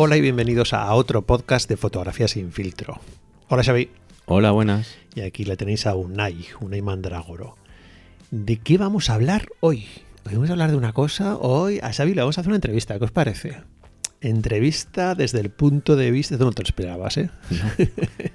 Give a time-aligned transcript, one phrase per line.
[0.00, 3.00] Hola y bienvenidos a otro podcast de fotografía sin filtro.
[3.48, 3.90] Hola Xavi.
[4.26, 4.94] Hola, buenas.
[5.16, 7.56] Y aquí le tenéis a Unai, Unai Mandrágoro.
[8.30, 9.86] ¿De qué vamos a hablar hoy?
[10.24, 11.36] Hoy vamos a hablar de una cosa.
[11.36, 12.96] Hoy a Xavi le vamos a hacer una entrevista.
[12.96, 13.56] ¿Qué os parece?
[14.20, 16.38] Entrevista desde el punto de vista...
[16.38, 17.30] Tú no te lo esperabas, ¿eh?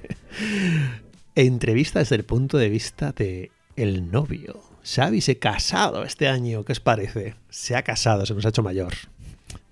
[1.36, 4.61] entrevista desde el punto de vista de el novio.
[4.83, 6.66] Xavi se ha casado este año.
[6.66, 7.36] ¿Qué os parece?
[7.47, 8.96] Se ha casado, se nos ha hecho mayor.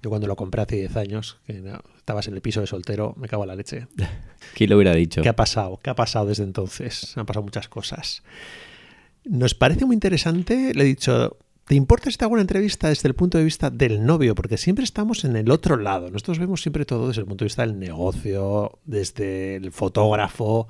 [0.02, 3.14] Yo cuando lo compré hace 10 años, que no, estabas en el piso de soltero,
[3.18, 3.88] me cago en la leche.
[4.56, 5.22] ¿Quién lo hubiera dicho?
[5.22, 5.80] ¿Qué ha pasado?
[5.82, 7.16] ¿Qué ha pasado desde entonces?
[7.18, 8.24] Han pasado muchas cosas.
[9.24, 13.08] Nos parece muy interesante, le he dicho, ¿te importa si te hago una entrevista desde
[13.08, 14.34] el punto de vista del novio?
[14.34, 16.10] Porque siempre estamos en el otro lado.
[16.10, 20.68] Nosotros vemos siempre todo desde el punto de vista del negocio, desde el fotógrafo,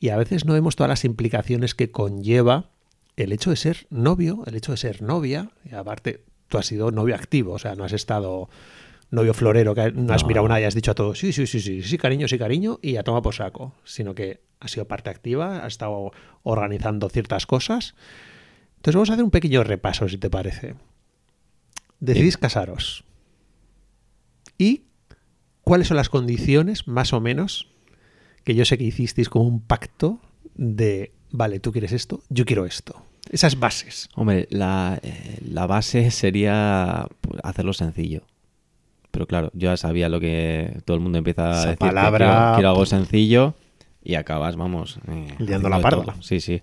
[0.00, 2.70] y a veces no vemos todas las implicaciones que conlleva
[3.16, 6.90] el hecho de ser novio, el hecho de ser novia, y aparte tú has sido
[6.90, 8.50] novio activo, o sea, no has estado
[9.10, 10.28] novio florero, que no has No.
[10.28, 12.78] mirado una y has dicho a todos, sí, sí, sí, sí, sí, cariño, sí, cariño,
[12.82, 17.46] y a toma por saco, sino que has sido parte activa, has estado organizando ciertas
[17.46, 17.94] cosas.
[18.76, 20.74] Entonces vamos a hacer un pequeño repaso, si te parece.
[22.00, 23.04] Decidís casaros.
[24.58, 24.82] ¿Y
[25.62, 27.70] cuáles son las condiciones, más o menos,
[28.44, 30.20] que yo sé que hicisteis como un pacto
[30.54, 33.02] de, vale, tú quieres esto, yo quiero esto?
[33.32, 34.08] Esas bases.
[34.14, 38.22] Hombre, la, eh, la base sería pues, hacerlo sencillo.
[39.10, 41.70] Pero claro, yo ya sabía lo que todo el mundo empieza a decir.
[41.72, 43.54] que palabra, quiero, quiero algo pues- sencillo
[44.04, 44.98] y acabas, vamos.
[45.08, 46.16] eh, Liando la parda.
[46.20, 46.62] Sí, sí.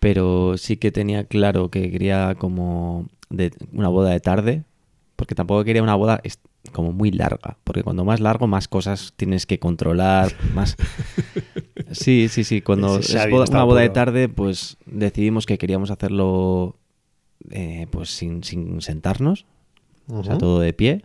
[0.00, 4.62] Pero sí que tenía claro que quería como de una boda de tarde,
[5.16, 6.20] porque tampoco quería una boda
[6.70, 10.76] como muy larga, porque cuando más largo, más cosas tienes que controlar, más...
[11.90, 12.62] Sí, sí, sí.
[12.62, 16.76] Cuando es Xavi boda- una boda de tarde, pues decidimos que queríamos hacerlo
[17.50, 19.44] eh, pues sin, sin sentarnos,
[20.08, 21.04] o sea, todo de pie,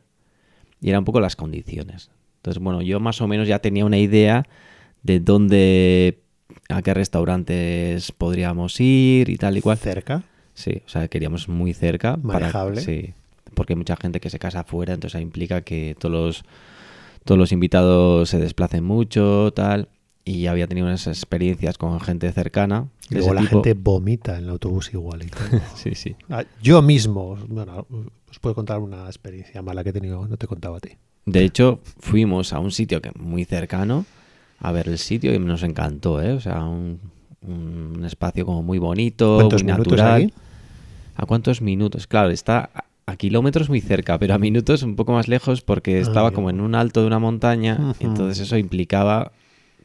[0.79, 2.09] y eran un poco las condiciones.
[2.37, 4.45] Entonces, bueno, yo más o menos ya tenía una idea
[5.03, 6.19] de dónde,
[6.69, 9.77] a qué restaurantes podríamos ir y tal y cual.
[9.77, 10.23] cerca.
[10.53, 12.17] Sí, o sea, queríamos muy cerca.
[12.17, 12.81] Manejable.
[12.81, 13.13] sí,
[13.57, 16.43] porque hay mucha gente que se casa afuera, entonces implica que todos los,
[17.25, 19.89] todos los invitados se desplacen mucho, tal.
[20.23, 22.87] Y había tenido unas experiencias con gente cercana.
[23.09, 23.63] Luego la tipo.
[23.63, 25.59] gente vomita en el autobús igual y todo.
[25.75, 26.15] Sí, sí.
[26.29, 27.87] Ah, Yo mismo, bueno,
[28.29, 30.89] os puedo contar una experiencia mala que he tenido, no te he contado a ti.
[31.25, 34.05] De hecho, fuimos a un sitio que muy cercano
[34.59, 36.33] a ver el sitio y nos encantó, ¿eh?
[36.33, 36.99] O sea, un,
[37.41, 40.33] un espacio como muy bonito, ¿Cuántos muy natural.
[41.15, 42.05] ¿A cuántos minutos?
[42.05, 42.69] Claro, está
[43.07, 46.49] a, kilómetros muy cerca, pero a minutos un poco más lejos porque estaba Ah, como
[46.49, 46.55] ya.
[46.55, 49.31] en un alto de una montaña, entonces eso implicaba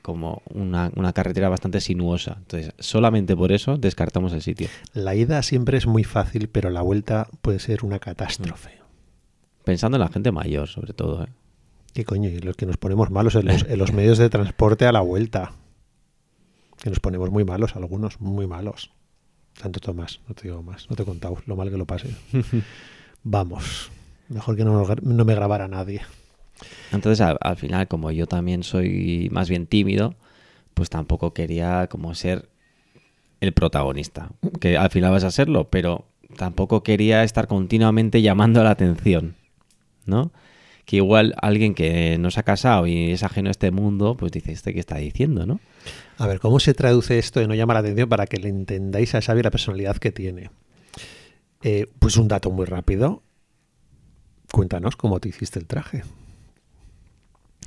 [0.02, 2.36] como una, una carretera bastante sinuosa.
[2.38, 4.68] Entonces, solamente por eso descartamos el sitio.
[4.92, 8.70] La ida siempre es muy fácil, pero la vuelta puede ser una catástrofe.
[9.64, 11.28] Pensando en la gente mayor, sobre todo, ¿eh?
[11.94, 12.28] ¿Qué coño?
[12.28, 15.02] Y los que nos ponemos malos en los, en los medios de transporte a la
[15.02, 15.52] vuelta.
[16.82, 18.90] Que nos ponemos muy malos, algunos muy malos.
[19.54, 22.08] Santo Tomás, no te digo más, no te he contado lo mal que lo pasé.
[23.24, 23.90] Vamos,
[24.28, 26.02] mejor que no, no me grabara nadie.
[26.92, 30.14] Entonces, al, al final, como yo también soy más bien tímido,
[30.74, 32.48] pues tampoco quería como ser
[33.40, 34.30] el protagonista.
[34.60, 36.06] Que al final vas a serlo, pero
[36.36, 39.34] tampoco quería estar continuamente llamando la atención,
[40.06, 40.30] ¿no?
[40.84, 44.32] Que igual alguien que no se ha casado y es ajeno a este mundo, pues
[44.32, 45.60] dice, ¿este qué está diciendo, no?
[46.18, 49.14] A ver, ¿cómo se traduce esto de no llama la atención para que le entendáis
[49.14, 50.50] a Xavi la personalidad que tiene?
[51.62, 53.22] Eh, pues un dato muy rápido.
[54.52, 56.02] Cuéntanos cómo te hiciste el traje.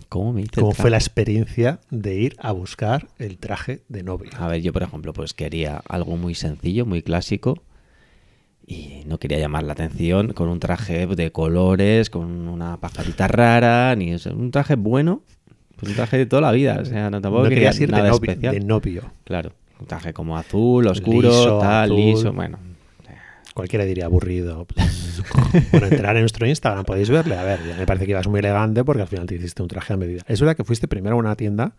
[0.10, 0.62] ¿Cómo me dice?
[0.62, 4.32] ¿Cómo fue la experiencia de ir a buscar el traje de novia?
[4.38, 7.64] A ver, yo por ejemplo, pues quería algo muy sencillo, muy clásico.
[8.68, 13.96] Y no quería llamar la atención con un traje de colores, con una pajarita rara,
[13.96, 15.22] ni un traje bueno,
[15.76, 16.80] pues un traje de toda la vida.
[16.82, 18.54] O sea, no, tampoco no quería ir de nada novio, especial.
[18.56, 19.12] de novio.
[19.24, 21.98] Claro, un traje como azul, oscuro, Liso, tal, azul.
[21.98, 22.58] liso, bueno.
[23.56, 24.68] Cualquiera diría aburrido.
[25.72, 27.38] bueno, entrar en nuestro Instagram, podéis verle.
[27.38, 29.70] A ver, ya me parece que ibas muy elegante porque al final te hiciste un
[29.70, 30.24] traje a medida.
[30.28, 31.72] Es verdad que fuiste primero a una tienda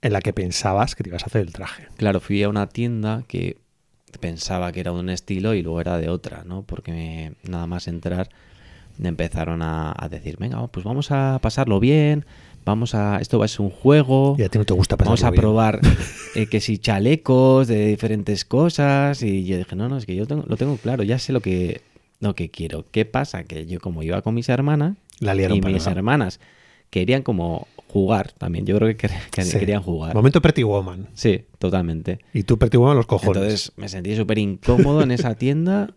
[0.00, 1.88] en la que pensabas que te ibas a hacer el traje.
[1.98, 3.58] Claro, fui a una tienda que
[4.20, 6.62] pensaba que era de un estilo y luego era de otra, ¿no?
[6.62, 8.30] Porque nada más entrar
[8.96, 12.24] me empezaron a, a decir, venga, pues vamos a pasarlo bien,
[12.64, 15.24] vamos a, esto va a ser un juego, Y a ti no te gusta vamos
[15.24, 15.40] a bien.
[15.40, 15.80] probar
[16.34, 20.26] eh, que si chalecos de diferentes cosas y yo dije, no, no, es que yo
[20.26, 21.80] tengo- lo tengo claro, ya sé lo que,
[22.20, 22.84] lo que quiero.
[22.90, 23.44] ¿Qué pasa?
[23.44, 25.96] Que yo como iba con mis hermanas La liaron y para mis nada.
[25.96, 26.40] hermanas
[26.90, 29.58] querían como jugar también, yo creo que, que Sí.
[29.58, 30.14] querían jugar.
[30.14, 31.08] Momento Pretty Woman.
[31.14, 32.20] Sí, totalmente.
[32.34, 33.36] Y tú Pretty Woman los cojones.
[33.36, 35.88] Entonces me sentí súper incómodo en esa tienda,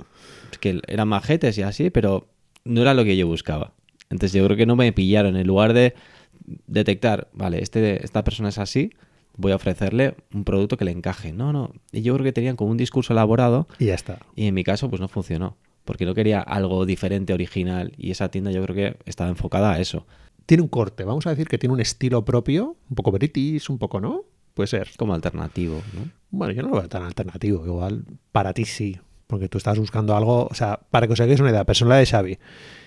[0.60, 2.28] que eran majetes y así, pero
[2.64, 3.74] no era lo que yo buscaba.
[4.10, 5.36] Entonces yo creo que no me pillaron.
[5.36, 5.94] En lugar de
[6.68, 8.92] detectar, vale, este, esta persona es así,
[9.38, 11.34] voy a ofrecerle un producto que le encaje.
[11.34, 11.72] No, no.
[11.92, 14.20] Y yo creo que tenían como un discurso elaborado Y ya está.
[14.36, 15.58] y en mi caso pues no funcionó.
[15.86, 17.92] Porque no quería algo diferente, original.
[17.98, 20.06] Y esa tienda yo creo que estaba enfocada a eso.
[20.46, 23.80] Tiene un corte, vamos a decir que tiene un estilo propio, un poco british, un
[23.80, 24.24] poco, ¿no?
[24.54, 24.92] Puede ser.
[24.98, 26.10] Como alternativo, ¿no?
[26.30, 27.66] Bueno, yo no lo veo tan alternativo.
[27.66, 28.98] Igual para ti sí,
[29.28, 30.48] porque tú estás buscando algo.
[30.50, 32.38] O sea, para que os hagáis una idea, personal de Xavi,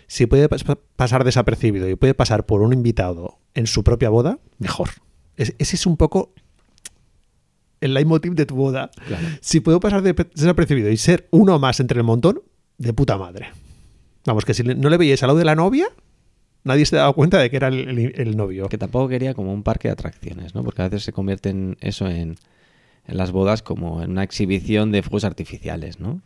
[0.07, 4.39] si puede pas- pasar desapercibido y puede pasar por un invitado en su propia boda,
[4.59, 4.91] mejor.
[5.37, 6.33] Es- ese es un poco
[7.81, 8.91] el leitmotiv de tu boda.
[9.07, 9.27] Claro.
[9.41, 12.43] Si puedo pasar de- desapercibido y ser uno más entre el montón,
[12.79, 13.49] de puta madre.
[14.27, 15.87] Vamos, que si no le veíais al lado de la novia,
[16.65, 18.69] nadie se daba cuenta de que era el, el- el novio.
[18.69, 20.63] Que tampoco quería como un parque de atracciones, ¿no?
[20.65, 22.37] Porque a veces se convierte en eso en,
[23.07, 26.21] en las bodas como en una exhibición de fuegos artificiales, ¿no?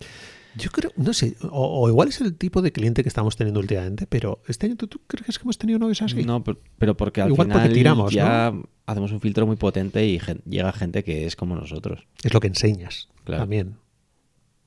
[0.57, 3.61] Yo creo, no sé, o, o igual es el tipo de cliente que estamos teniendo
[3.61, 6.25] últimamente, pero este año tú, tú crees que hemos tenido novios así.
[6.25, 8.53] No, per- pero porque al Igual final porque tiramos, ya
[8.87, 12.07] hacemos un filtro muy potente y gen- llega gente que es como nosotros.
[12.25, 13.43] Es lo que enseñas Claro.
[13.43, 13.77] también.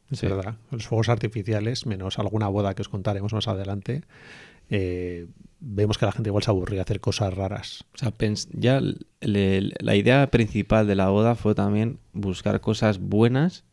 [0.09, 0.27] Es Sí.
[0.27, 0.55] verdad.
[0.71, 4.03] Los fuegos artificiales, menos alguna boda que os contaremos más adelante,
[4.69, 5.27] eh,
[5.59, 7.83] vemos que la gente igual se aburría hacer cosas raras.
[7.93, 8.13] O sea,
[8.53, 8.81] ya
[9.21, 13.63] le- la idea principal de la boda fue también buscar cosas buenas,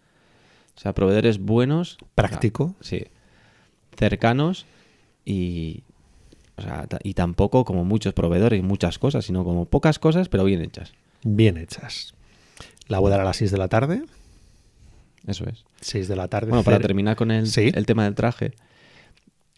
[0.77, 1.99] o sea, proveedores buenos.
[2.15, 2.75] Práctico.
[2.81, 3.05] Sí.
[3.97, 4.67] Cercanos
[5.25, 5.83] y.
[6.57, 10.45] O sea, y tampoco como muchos proveedores y muchas cosas, sino como pocas cosas, pero
[10.45, 10.93] bien hechas.
[11.23, 12.15] Bien hechas.
[12.87, 14.03] La boda era a las 6 de la tarde.
[15.27, 15.65] Eso es.
[15.81, 16.49] 6 de la tarde.
[16.51, 17.71] Bueno, para terminar con el, Sí.
[17.75, 18.53] el tema del traje,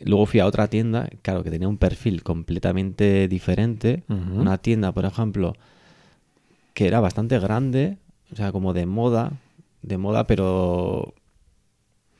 [0.00, 4.05] luego fui a otra tienda, claro, que tenía un perfil completamente diferente.
[4.09, 5.55] Una tienda, por ejemplo,
[6.75, 7.97] que era bastante grande,
[8.32, 9.32] o sea, como de moda,
[9.82, 11.14] de moda, pero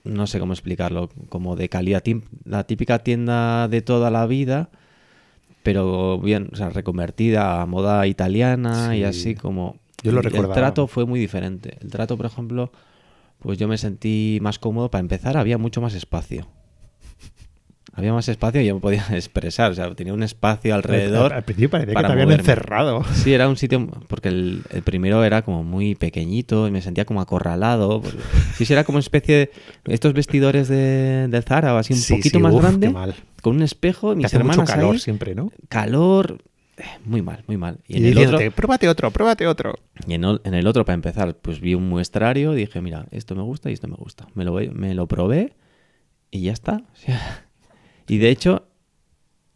[0.05, 2.03] no sé cómo explicarlo, como de calidad,
[2.45, 4.71] la típica tienda de toda la vida,
[5.63, 9.05] pero bien, o sea, reconvertida a moda italiana y Sí.
[9.05, 9.77] así como...
[10.03, 10.55] Yo lo recordaba.
[10.55, 11.79] El trato fue muy diferente.
[11.81, 12.73] El trato, por ejemplo,
[13.39, 14.91] pues yo me sentí más cómodo.
[14.91, 16.49] Para empezar, había mucho más espacio.
[17.95, 19.71] Había más espacio y yo me podía expresar.
[19.71, 21.33] O sea, tenía un espacio alrededor.
[21.35, 22.41] Al, principio parecía que para te habían moverme.
[22.43, 23.05] encerrado.
[23.13, 27.05] Sí, era un sitio, porque el, el primero era como muy pequeñito y me sentía
[27.05, 28.03] como acorralado.
[28.57, 29.51] Sí, sí, era como una especie de
[29.95, 33.15] estos vestidores de, de Zara o así un Sí, poquito sí, más uf, grande, mal.
[33.41, 35.51] con un espejo, Que mis hace mucho hermanas calor ahí, siempre, ¿no?
[35.69, 36.39] calor,
[36.77, 37.79] eh, muy mal, muy mal.
[37.89, 39.75] Y Y, en el otro, pruébate otro, pruébate otro.
[40.07, 43.43] y en, en el otro para empezar, pues vi un muestrario, dije, mira, esto me
[43.43, 44.29] gusta y esto me gusta.
[44.35, 45.55] Me lo, me lo probé
[46.31, 46.83] y ya está.
[46.93, 47.47] O sea,
[48.15, 48.67] y de hecho,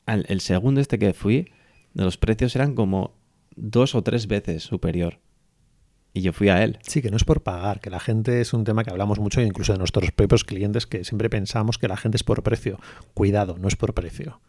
[0.07, 1.51] al- el segundo este que fui,
[1.95, 3.15] los precios eran como
[3.55, 5.19] dos o tres veces superior.
[6.15, 6.79] Y yo fui a él.
[6.81, 9.43] Sí, que no es por pagar, que la gente es un tema que hablamos mucho,
[9.43, 12.79] incluso de nuestros propios clientes, que siempre pensamos que la gente es por precio.
[13.13, 14.41] Cuidado, no es por precio.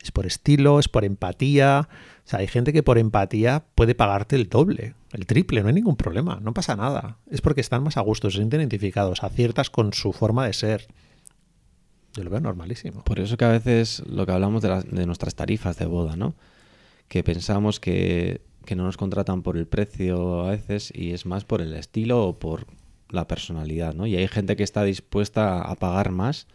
[0.00, 1.88] Es por estilo, es por empatía.
[2.24, 5.74] O sea, hay gente que por empatía puede pagarte el doble, el triple, no hay
[5.74, 7.18] ningún problema, no pasa nada.
[7.28, 10.86] Es porque están más a gusto, se sienten identificados, aciertas con su forma de ser.
[12.16, 13.04] Yo lo veo normalísimo.
[13.04, 16.16] Por eso que a veces lo que hablamos de, las- de nuestras tarifas de boda,
[16.16, 16.34] ¿no?
[17.08, 21.44] Que pensamos que, que no nos contratan por el precio a veces y es más
[21.44, 22.66] por el estilo o por
[23.10, 24.06] la personalidad, ¿no?
[24.06, 26.46] Y hay gente que está dispuesta a pagar más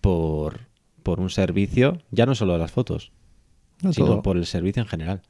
[0.00, 0.60] por,
[1.02, 3.10] por un servicio, ya no solo de las fotos,
[3.82, 4.22] No sino todo.
[4.22, 5.22] por el servicio en general.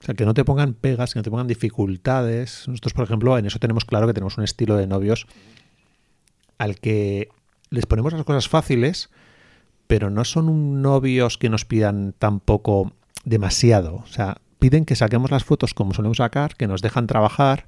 [0.00, 2.66] O sea, que no te pongan pegas, que no te pongan dificultades.
[2.66, 5.26] Nosotros, por ejemplo, en eso tenemos claro que tenemos un estilo de novios
[6.58, 7.28] al que
[7.70, 9.10] les ponemos las cosas fáciles,
[9.86, 12.92] pero no son novios que nos pidan tampoco
[13.24, 13.96] demasiado.
[13.96, 17.66] O sea, piden que saquemos las fotos como solemos sacar, que nos dejan trabajar,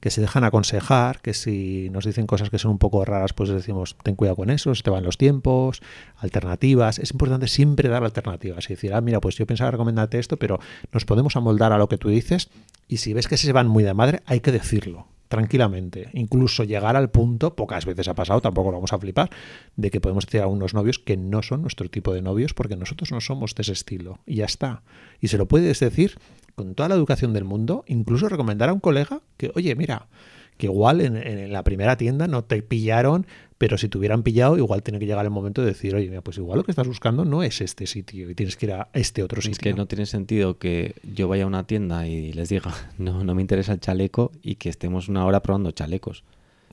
[0.00, 3.50] que se dejan aconsejar, que si nos dicen cosas que son un poco raras, pues
[3.50, 5.82] decimos, ten cuidado con eso, se te van los tiempos,
[6.16, 6.98] alternativas.
[6.98, 10.58] Es importante siempre dar alternativas y decir, ah, mira, pues yo pensaba recomendarte esto, pero
[10.92, 12.48] nos podemos amoldar a lo que tú dices
[12.88, 16.08] y si ves que se van muy de madre, hay que decirlo tranquilamente.
[16.12, 19.30] Incluso llegar al punto, pocas veces ha pasado, tampoco lo vamos a flipar,
[19.76, 22.76] de que podemos decir a unos novios que no son nuestro tipo de novios porque
[22.76, 24.18] nosotros no somos de ese estilo.
[24.26, 24.82] Y ya está.
[25.20, 26.18] Y se lo puedes decir
[26.56, 30.08] con toda la educación del mundo, incluso recomendar a un colega que, oye, mira,
[30.56, 33.24] que igual en, en la primera tienda no te pillaron,
[33.60, 36.22] pero si te hubieran pillado, igual tiene que llegar el momento de decir, oye, mira,
[36.22, 38.88] pues igual lo que estás buscando no es este sitio y tienes que ir a
[38.94, 39.52] este otro sitio.
[39.52, 43.22] Es que no tiene sentido que yo vaya a una tienda y les diga, no,
[43.22, 46.24] no me interesa el chaleco y que estemos una hora probando chalecos.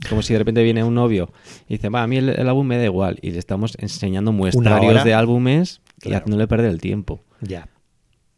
[0.07, 1.29] Como si de repente viene un novio
[1.67, 3.19] y dice, va, a mí el, el álbum me da igual.
[3.21, 6.17] Y le estamos enseñando muestrarios de álbumes y Claro.
[6.23, 7.21] haciéndole perder el tiempo.
[7.41, 7.67] Ya.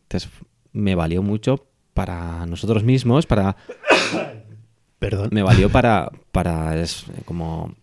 [0.07, 0.31] Entonces
[0.73, 3.57] me valió mucho para nosotros mismos, para
[4.99, 5.29] Perdón.
[5.31, 7.75] me valió para, para es, como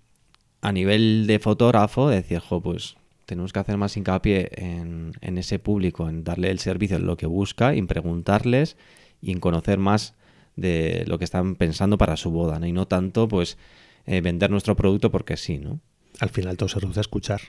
[0.61, 2.97] a nivel de fotógrafo decir, jo, pues
[3.27, 7.17] tenemos que hacer más hincapié en, en ese público, en darle el servicio, en lo
[7.17, 8.77] que busca, en preguntarles
[9.21, 10.15] y en conocer más
[10.55, 12.67] de lo que están pensando para su boda, ¿no?
[12.67, 13.59] Y no tanto, pues,
[14.07, 15.81] eh, vender nuestro producto porque sí, ¿no?
[16.21, 17.41] Al final todo se reduce a escuchar.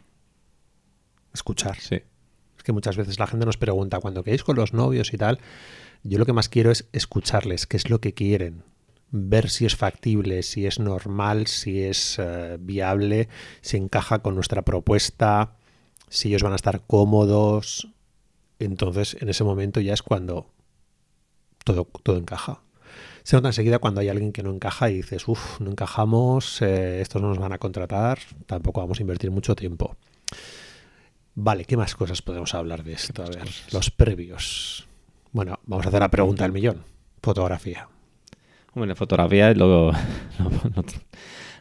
[1.33, 1.79] Escuchar.
[1.79, 2.01] Sí.
[2.57, 5.39] Es que muchas veces la gente nos pregunta, cuando quedáis con los novios y tal,
[6.03, 8.63] yo lo que más quiero es escucharles, qué es lo que quieren,
[9.11, 13.29] ver si es factible, si es normal, si es eh, viable,
[13.61, 15.55] si encaja con nuestra propuesta,
[16.09, 17.89] si ellos van a estar cómodos.
[18.59, 20.49] Entonces, en ese momento ya es cuando
[21.63, 22.61] todo, todo encaja.
[23.23, 27.01] Se nota enseguida cuando hay alguien que no encaja y dices, uff, no encajamos, eh,
[27.01, 29.97] estos no nos van a contratar, tampoco vamos a invertir mucho tiempo.
[31.35, 33.23] Vale, ¿qué más cosas podemos hablar de esto?
[33.23, 33.73] A ver, cosas?
[33.73, 34.87] los previos.
[35.33, 36.83] Bueno, vamos a hacer la pregunta del millón.
[37.21, 37.89] Fotografía.
[38.77, 39.91] Bueno, fotografía, luego...
[40.75, 40.83] no-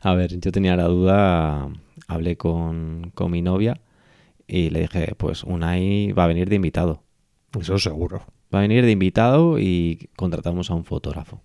[0.03, 1.69] a ver, yo tenía la duda,
[2.07, 3.81] hablé con, con mi novia
[4.47, 7.03] y le dije, pues Unai va a venir de invitado.
[7.59, 8.19] Eso seguro.
[8.55, 11.41] Va a venir de invitado y contratamos a un fotógrafo.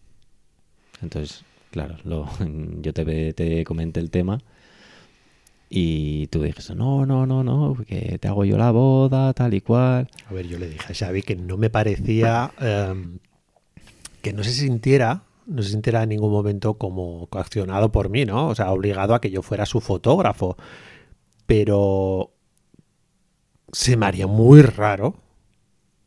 [1.01, 2.27] Entonces, claro, lo,
[2.81, 4.39] yo te, te comenté el tema
[5.69, 9.61] y tú dijiste, no, no, no, no, que te hago yo la boda, tal y
[9.61, 10.09] cual.
[10.29, 13.17] A ver, yo le dije a Xavi que no me parecía em,
[14.21, 18.47] que no se sintiera, no se sintiera en ningún momento como coaccionado por mí, ¿no?
[18.47, 20.55] O sea, obligado a que yo fuera su fotógrafo.
[21.45, 22.31] Pero
[23.71, 25.15] se me haría muy raro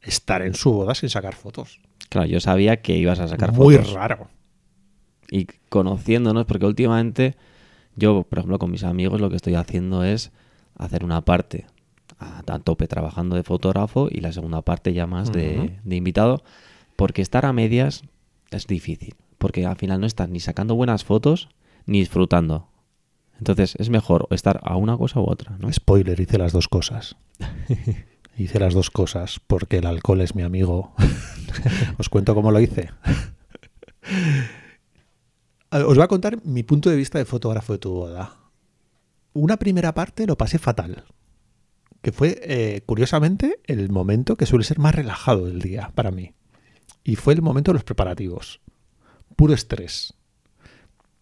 [0.00, 1.80] estar en su boda sin sacar fotos.
[2.08, 3.92] Claro, yo sabía que ibas a sacar muy fotos.
[3.92, 4.28] raro.
[5.30, 7.36] y conociéndonos, porque últimamente
[7.96, 10.32] yo, por ejemplo, con mis amigos lo que estoy haciendo es
[10.76, 11.66] hacer una parte
[12.18, 16.42] a, a tope trabajando de fotógrafo y la segunda parte ya más de invitado,
[16.96, 18.04] porque estar a medias
[18.50, 21.50] es difícil, porque al final no estás ni sacando buenas fotos
[21.84, 22.70] ni disfrutando.
[23.38, 25.70] Entonces es mejor estar a una cosa u otra, ¿no?
[25.70, 27.16] Spoiler, hice las dos cosas.
[28.38, 30.94] hice las dos cosas porque el alcohol es mi amigo.
[31.98, 32.88] Os cuento cómo lo hice.
[35.70, 38.38] Os voy a contar mi punto de vista de fotógrafo de tu boda.
[39.34, 41.04] Una primera parte lo pasé fatal.
[42.00, 46.32] Que fue, eh, curiosamente, el momento que suele ser más relajado del día para mí.
[47.02, 48.63] Y fue el momento de los preparativos.
[49.36, 50.14] Puro estrés.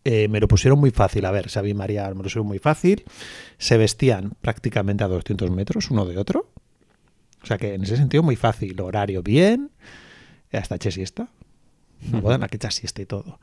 [0.05, 1.25] Eh, me lo pusieron muy fácil.
[1.25, 3.05] A ver, Xavi y María me lo pusieron muy fácil.
[3.59, 6.51] Se vestían prácticamente a 200 metros uno de otro.
[7.43, 8.81] O sea que en ese sentido muy fácil.
[8.81, 9.71] Horario bien.
[10.53, 11.29] Hasta eché siesta.
[12.11, 13.39] Boda en la que siesta y todo.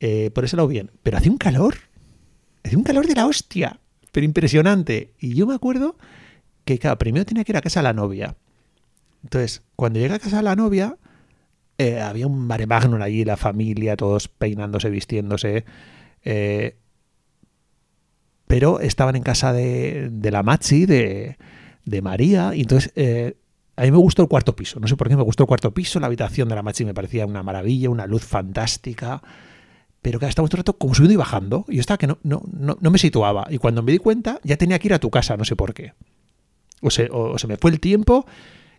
[0.00, 0.90] Eh, por ese lado bien.
[1.02, 1.76] Pero hacía un calor.
[2.62, 3.80] Hacía un calor de la hostia.
[4.12, 5.14] Pero impresionante.
[5.18, 5.96] Y yo me acuerdo
[6.64, 8.36] que, claro, primero tenía que ir a casa de la novia.
[9.22, 10.98] Entonces, cuando llegué a casa de la novia,
[11.78, 15.64] eh, había un mare magnum allí, la familia, todos peinándose, vistiéndose.
[16.24, 16.76] eh,
[18.46, 21.38] pero estaban en casa de, de la Machi, de,
[21.84, 23.36] de María, y entonces eh,
[23.76, 24.78] a mí me gustó el cuarto piso.
[24.80, 26.94] No sé por qué me gustó el cuarto piso, la habitación de la Machi me
[26.94, 29.22] parecía una maravilla, una luz fantástica.
[30.02, 31.64] Pero que estábamos todo el rato como subiendo y bajando.
[31.66, 33.46] Y yo estaba que no, no, no, no me situaba.
[33.48, 35.72] Y cuando me di cuenta, ya tenía que ir a tu casa, no sé por
[35.72, 35.94] qué.
[36.82, 38.26] O se, o, o se me fue el tiempo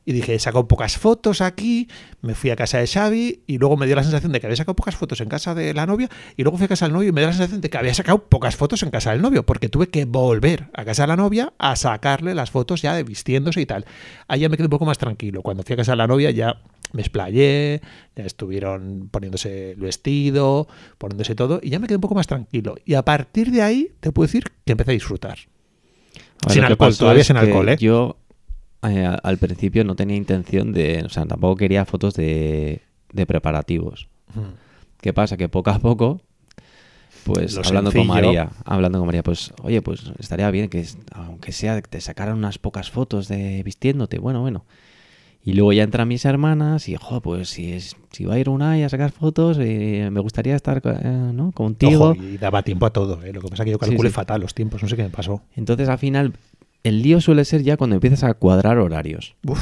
[0.06, 1.90] y dije, he sacado pocas fotos aquí,
[2.22, 4.56] me fui a casa de Xavi y luego me dio la sensación de que había
[4.56, 7.10] sacado pocas fotos en casa de la novia y luego fui a casa del novio
[7.10, 9.46] y me dio la sensación de que había sacado pocas fotos en casa del novio
[9.46, 13.04] porque tuve que volver a casa de la novia a sacarle las fotos ya de
[13.04, 13.86] vistiéndose y tal.
[14.28, 15.42] Ahí ya me quedé un poco más tranquilo.
[15.42, 16.62] Cuando fui a casa de la novia ya
[16.94, 17.82] me explayé,
[18.16, 20.68] ya estuvieron poniéndose el vestido,
[21.00, 22.76] poniéndose todo y ya me quedé un poco más tranquilo.
[22.86, 25.40] Y a partir de ahí te puedo decir que empecé a disfrutar.
[26.44, 27.78] Ahora, Sin alcohol, todavía sin alcohol, ¿eh?
[27.80, 28.18] Yo
[28.84, 34.08] eh, al principio no tenía intención de, o sea, tampoco quería fotos de, de preparativos.
[35.02, 35.38] ¿Qué pasa?
[35.38, 36.22] Que poco a poco,
[37.24, 38.14] pues Lo hablando con sencillo.
[38.28, 42.58] María, hablando con María, pues, oye, pues estaría bien que, aunque sea, te sacaran unas
[42.60, 44.66] pocas fotos de vistiéndote, bueno, bueno.
[45.48, 48.50] Y luego ya entran mis hermanas y, jo, pues si, es, si va a ir
[48.50, 51.52] una a sacar fotos, eh, me gustaría estar eh, ¿no?
[51.52, 52.10] contigo.
[52.10, 53.22] Ojo, y daba tiempo a todo.
[53.24, 53.32] ¿eh?
[53.32, 54.16] Lo que pasa es que yo Sí, calculé sí.
[54.16, 55.44] fatal los tiempos, no sé qué me pasó.
[55.56, 56.34] Entonces al final
[56.88, 59.36] el lío suele ser ya cuando empiezas a cuadrar horarios.
[59.46, 59.62] Uf.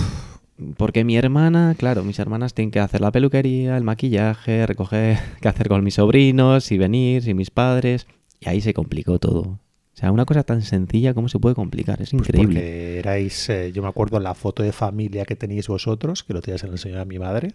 [0.77, 5.47] Porque mi hermana, claro, mis hermanas tienen que hacer la peluquería, el maquillaje, recoger qué
[5.47, 8.05] hacer con mis sobrinos, si venir, si mis padres.
[8.39, 9.41] Y ahí se complicó todo.
[9.41, 9.59] O
[9.95, 12.01] sea, una cosa tan sencilla, ¿cómo se puede complicar?
[12.01, 12.55] Es Pues increíble.
[12.59, 16.41] porque erais, eh, yo me acuerdo la foto de familia que teníais vosotros, que lo
[16.41, 17.53] tenías en la enseñó a mi madre.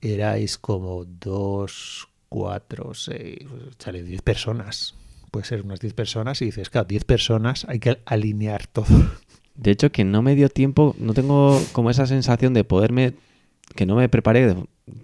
[0.00, 3.38] Erais como dos, cuatro, seis,
[3.78, 4.94] chale, diez personas.
[5.30, 8.86] Puede ser unas diez personas y dices, claro, diez personas, hay que alinear todo.
[9.54, 13.14] De hecho, que no me dio tiempo, no tengo como esa sensación de poderme,
[13.74, 14.56] que no me preparé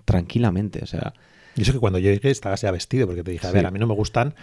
[0.05, 0.81] tranquilamente.
[0.83, 1.13] O sea,
[1.57, 3.71] Y eso que cuando yo llegué estabas ya vestido, porque te dije, a ver, a
[3.71, 4.35] mí no me gustan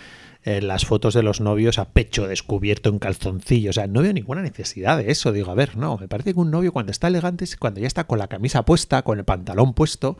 [0.44, 3.70] eh, las fotos de los novios a pecho descubierto en calzoncillo.
[3.70, 5.32] O sea, no veo ninguna necesidad de eso.
[5.32, 7.88] Digo, a ver, no, me parece que un novio cuando está elegante es cuando ya
[7.88, 10.18] está con la camisa puesta, con el pantalón puesto.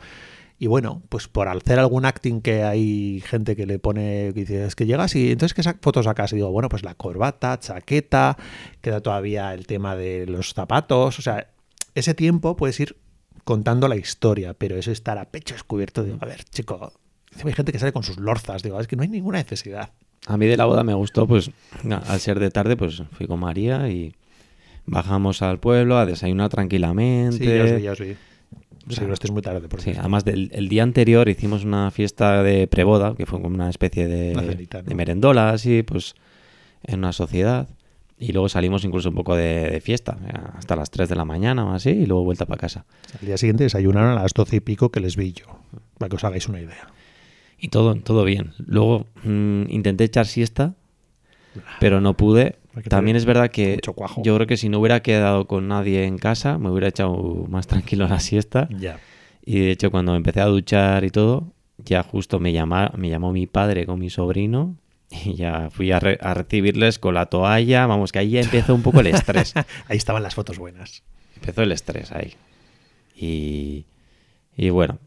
[0.58, 4.64] Y bueno, pues por hacer algún acting que hay gente que le pone, que dice,
[4.64, 6.32] es que llegas y entonces ¿qué fotos sacas?
[6.32, 8.36] Y digo, bueno, pues la corbata, chaqueta,
[8.80, 11.18] queda todavía el tema de los zapatos.
[11.18, 11.48] O sea,
[11.94, 12.96] ese tiempo puedes ir
[13.44, 16.92] contando la historia, pero eso estar a pecho descubierto, digo, a ver, chico,
[17.44, 19.90] hay gente que sale con sus lorzas, digo, es que no hay ninguna necesidad.
[20.26, 21.50] A mí de la boda me gustó, pues
[21.90, 24.14] al ser de tarde, pues fui con María y
[24.86, 27.38] bajamos al pueblo a desayunar tranquilamente.
[27.38, 28.16] Sí, ya os vi, ya os vi.
[28.88, 29.68] Sí, no estés muy tarde.
[29.68, 33.54] Por sí, además del el día anterior hicimos una fiesta de preboda, que fue como
[33.54, 34.88] una especie de, cenita, ¿no?
[34.88, 36.14] de merendola, así, pues
[36.82, 37.68] en una sociedad.
[38.18, 40.18] Y luego salimos incluso un poco de, de, fiesta,
[40.56, 42.84] hasta las 3 de la mañana o así, y luego vuelta para casa.
[43.20, 45.46] Al día siguiente desayunaron a las 12 y pico que les vi yo,
[45.98, 46.88] para que os hagáis una idea.
[47.58, 48.52] Y todo, todo bien.
[48.58, 50.74] Luego mmm, intenté echar siesta,
[51.80, 52.56] pero no pude.
[52.88, 56.58] También es verdad que yo creo que si no hubiera quedado con nadie en casa,
[56.58, 58.68] me hubiera echado más tranquilo la siesta.
[58.70, 58.98] Ya.
[59.44, 63.32] Y de hecho, cuando empecé a duchar y todo, ya justo me, llama, me llamó
[63.32, 64.76] mi padre con mi sobrino
[65.10, 67.86] y ya fui a, re a, recibirles con la toalla.
[67.86, 69.54] Vamos, que ahí ya empezó un poco el estrés.
[69.88, 71.02] ahí estaban las fotos buenas.
[71.36, 72.34] Empezó el estrés ahí.
[73.14, 73.84] Y,
[74.56, 74.98] y bueno,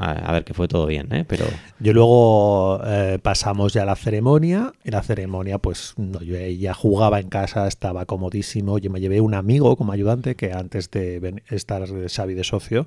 [0.00, 1.24] a, ver que fue todo bien, ¿eh?
[1.26, 1.44] Pero...
[1.80, 4.72] Yo luego eh, pasamos ya la ceremonia.
[4.84, 8.78] Y la ceremonia, pues no, yo ya jugaba en casa, estaba comodísimo.
[8.78, 12.86] Yo me llevé un amigo como ayudante que antes de estar Xavi de socio,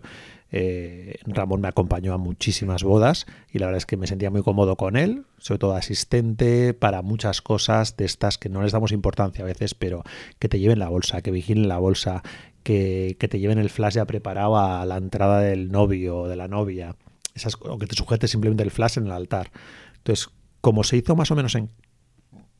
[0.53, 4.43] eh, Ramón me acompañó a muchísimas bodas y la verdad es que me sentía muy
[4.43, 8.91] cómodo con él, sobre todo asistente para muchas cosas de estas que no les damos
[8.91, 10.03] importancia a veces, pero
[10.39, 12.21] que te lleven la bolsa, que vigilen la bolsa,
[12.63, 16.35] que, que te lleven el flash ya preparado a la entrada del novio o de
[16.35, 16.97] la novia,
[17.33, 19.51] esas, o que te sujetes simplemente el flash en el altar.
[19.97, 20.29] Entonces,
[20.59, 21.69] como se hizo más o menos en,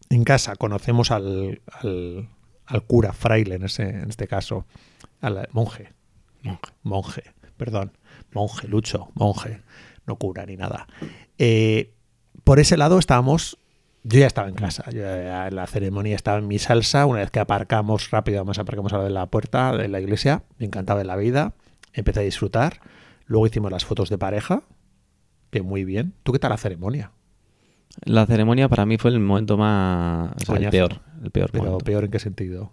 [0.09, 2.29] en casa, conocemos al, al,
[2.65, 4.65] al cura, fraile en, ese, en este caso,
[5.19, 5.89] al monje,
[6.41, 7.91] monje, monje perdón,
[8.33, 9.61] monje, Lucho, monje,
[10.07, 10.87] no cura ni nada.
[11.37, 11.93] Eh,
[12.43, 13.59] por ese lado estábamos,
[14.03, 17.19] yo ya estaba en casa, yo ya en la ceremonia estaba en mi salsa, una
[17.19, 20.65] vez que aparcamos rápido, además aparcamos a la de la puerta de la iglesia, me
[20.65, 21.53] encantaba de la vida,
[21.93, 22.79] empecé a disfrutar,
[23.27, 24.63] luego hicimos las fotos de pareja,
[25.51, 26.15] que muy bien.
[26.23, 27.11] ¿Tú qué tal la ceremonia?
[28.05, 31.63] La ceremonia para mí fue el momento más, o sea, el peor, el peor Pero
[31.65, 31.85] momento.
[31.85, 32.71] peor en qué sentido?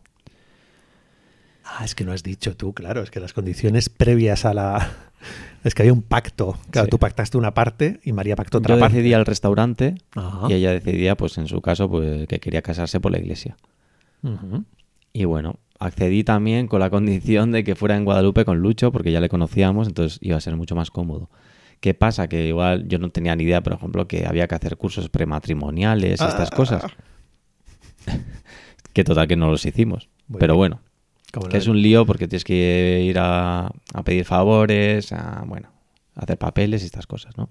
[1.70, 4.90] Ah, es que no has dicho tú, claro, es que las condiciones previas a la...
[5.64, 6.56] Es que había un pacto.
[6.70, 6.90] Claro, Sí.
[6.90, 8.96] tú pactaste una parte y María pactó otra Yo parte.
[8.96, 10.46] decidía el restaurante Ajá.
[10.48, 13.56] y ella decidía, pues en su caso, pues que quería casarse por la iglesia.
[15.12, 19.10] Y bueno, accedí también con la condición de que fuera en Guadalupe con Lucho, porque
[19.10, 21.28] ya le conocíamos, entonces iba a ser mucho más cómodo.
[21.80, 22.28] ¿Qué pasa?
[22.28, 26.20] Que igual yo no tenía ni idea, por ejemplo, que había que hacer cursos prematrimoniales,
[26.20, 26.56] estas Ah.
[26.56, 26.82] cosas.
[28.92, 30.08] que total que no los hicimos.
[30.28, 30.58] Muy Pero bien.
[30.58, 30.80] bueno,
[31.32, 35.68] Como que es un lío porque tienes que ir a, a pedir favores, a, bueno,
[36.14, 37.50] a hacer papeles y estas cosas, ¿no?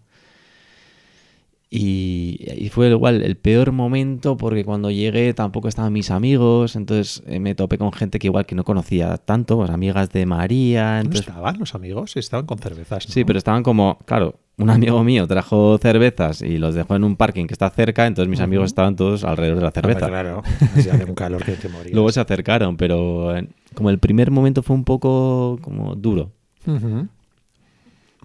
[1.69, 7.21] Y, y fue igual el peor momento porque cuando llegué tampoco estaban mis amigos, entonces
[7.27, 10.93] eh, me topé con gente que igual que no conocía tanto, pues amigas de María,
[10.93, 12.15] ¿No entonces estaban los amigos?
[12.15, 13.13] Estaban con cervezas, ¿no?
[13.13, 17.17] Sí, pero estaban como, claro, un amigo mío trajo cervezas y los dejó en un
[17.17, 20.05] parking que está cerca, entonces mis amigos estaban todos alrededor de la cerveza.
[20.05, 21.93] Hombre, claro, así hace un calor que te morías.
[21.93, 23.45] Luego se acercaron, pero eh,
[23.77, 26.31] como el primer momento fue un poco como duro.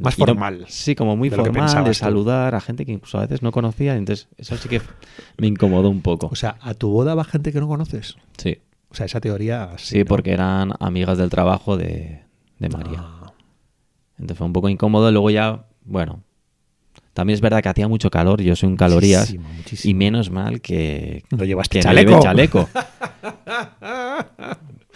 [0.01, 0.65] Más no- formal.
[0.69, 1.95] sí, como muy de formal, de tú.
[1.95, 4.81] saludar a gente que incluso a veces no conocía, entonces eso sí que
[5.37, 6.29] me incomodó un poco.
[6.33, 8.17] O sea, ¿a tu boda va gente que no conoces?
[8.39, 8.57] Sí,
[8.91, 10.05] O sea, esa teoría sí, sí, ¿no?
[10.07, 12.23] porque eran amigas del trabajo de,
[12.59, 13.01] de María.
[13.03, 13.33] Ah,
[14.19, 16.23] Entonces fue un poco incómodo, luego ya, bueno,
[17.13, 19.91] también es verdad que hacía mucho calor, yo soy un calorías, muchísimo, muchísimo.
[19.91, 22.11] y menos mal que, No llevaste que no chaleco.
[22.11, 22.69] lleve chaleco.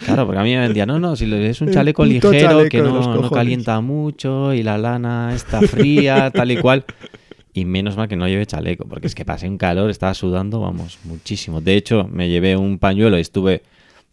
[0.05, 2.81] Claro, porque a mí me vendían, no, no, si es un chaleco ligero chaleco que
[2.81, 6.85] no, no calienta mucho y la lana está fría, tal y cual.
[7.53, 10.59] Y menos mal que no lleve chaleco, porque es que pasé un calor, estaba sudando,
[10.59, 11.59] vamos, muchísimo.
[11.61, 13.63] De hecho, me llevé un pañuelo y estuve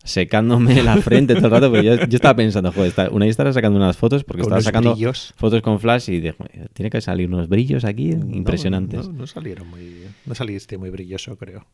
[0.03, 3.31] secándome la frente todo el rato, porque yo, yo estaba pensando, joder, está- una vez
[3.33, 5.35] estará sacando unas fotos, porque estaba sacando brillos.
[5.37, 9.07] fotos con flash y dije, "Joder, tiene que salir unos brillos aquí No, impresionantes.
[9.09, 10.05] No, no salieron muy...
[10.27, 11.67] No saliste muy brilloso, creo.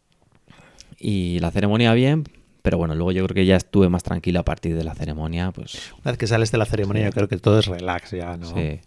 [0.99, 2.25] Y la ceremonia bien,
[2.63, 5.51] pero bueno, luego yo creo que ya estuve más tranquilo a partir de la ceremonia,
[5.53, 8.37] pues Una vez que sales de la ceremonia, yo creo que todo es relax ya,
[8.37, 8.47] ¿no?
[8.47, 8.81] sí.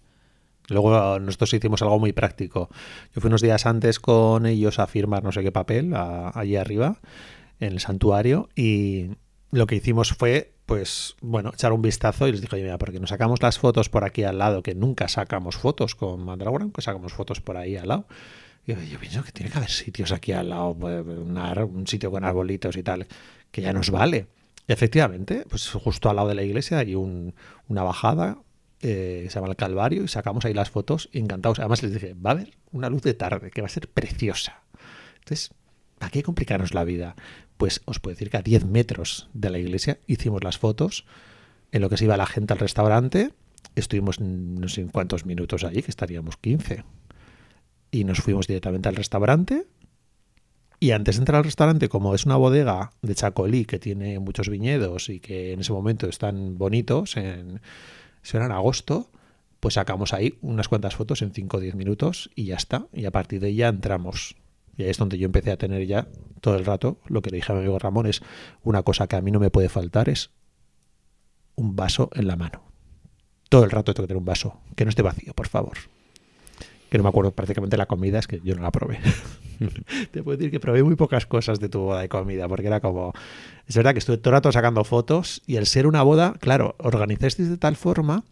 [0.70, 2.70] Luego nosotros hicimos algo muy práctico.
[3.14, 6.56] Yo fui unos días antes con ellos a firmar no sé qué papel a- allí
[6.56, 7.00] arriba,
[7.60, 9.10] en el santuario, y
[9.52, 13.00] lo que hicimos fue, pues bueno, echar un vistazo y les dije, oye, mira, porque
[13.02, 16.82] nos sacamos las fotos por aquí al lado, que nunca sacamos fotos con Mandragora, que
[16.82, 18.06] sacamos fotos por ahí al lado.
[18.66, 22.10] Y yo, yo pienso que tiene que haber sitios aquí al lado, pues, un sitio
[22.10, 23.06] con arbolitos y tal,
[23.54, 24.28] que ya nos vale.
[24.68, 27.34] Efectivamente, pues justo al lado de la iglesia hay un-
[27.70, 28.40] una bajada
[28.86, 31.60] eh, se llama el Calvario y sacamos ahí las fotos encantados.
[31.60, 34.62] Además les dije, va a haber una luz de tarde que va a ser preciosa.
[35.20, 35.52] Entonces,
[36.00, 37.16] ¿para qué complicarnos la vida?
[37.56, 41.06] Pues os puedo decir que a 10 metros de la iglesia hicimos las fotos
[41.72, 43.32] en lo que se iba la gente al restaurante.
[43.76, 46.84] Estuvimos no sé cuántos minutos allí, que estaríamos 15.
[47.90, 49.66] Y nos fuimos directamente al restaurante.
[50.84, 54.50] Y antes de entrar al restaurante, como es una bodega de Chacolí que tiene muchos
[54.50, 57.62] viñedos y que en ese momento están bonitos, en,
[58.34, 59.10] en agosto,
[59.62, 62.88] pues sacamos ahí unas cuantas fotos en 5 o 10 minutos y ya está.
[62.92, 64.36] Y a partir de ahí ya entramos.
[64.76, 66.10] Y ahí es donde yo empecé a tener ya
[66.42, 68.22] todo el rato, lo que le dije a mi amigo Ramón es
[68.62, 70.32] una cosa que a mí no me puede faltar es
[71.56, 72.62] un vaso en la mano.
[73.48, 75.78] Todo el rato tengo que tener un vaso, que no esté vacío, por favor.
[76.90, 79.00] Que no me acuerdo prácticamente la comida, es que yo no la probé.
[80.12, 82.80] Te puedo decir que probé muy pocas cosas de tu boda de comida, porque era
[82.80, 83.14] como...
[83.68, 86.76] Es verdad que estuve todo el rato sacando fotos y el ser una boda, claro,
[86.80, 88.24] organizasteis de tal forma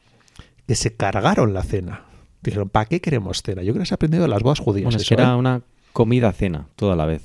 [0.68, 2.06] que se cargaron la cena.
[2.42, 3.64] Dijeron, ¿para qué queremos cena?
[3.64, 4.86] Yo creo que se ha aprendido de las bodas judías.
[4.86, 5.36] Bueno, es eso, que era ¿eh?
[5.36, 5.62] una
[5.94, 7.24] comida-cena toda la vez.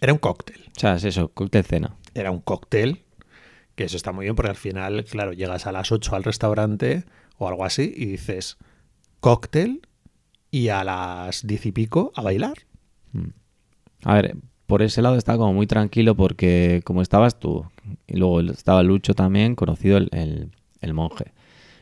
[0.00, 0.62] Era un cóctel.
[0.76, 1.96] O sea, es eso, cóctel-cena.
[2.14, 3.02] Era un cóctel,
[3.74, 7.04] que eso está muy bien porque al final, claro, llegas a las 8 al restaurante
[7.38, 8.56] o algo así y dices
[9.20, 9.82] cóctel
[10.50, 12.65] y a las 10 y pico a bailar.
[14.04, 17.64] A ver, por ese lado estaba como muy tranquilo porque como estabas tú,
[18.06, 20.50] y luego estaba Lucho también, conocido el, el-
[20.80, 21.32] el monje.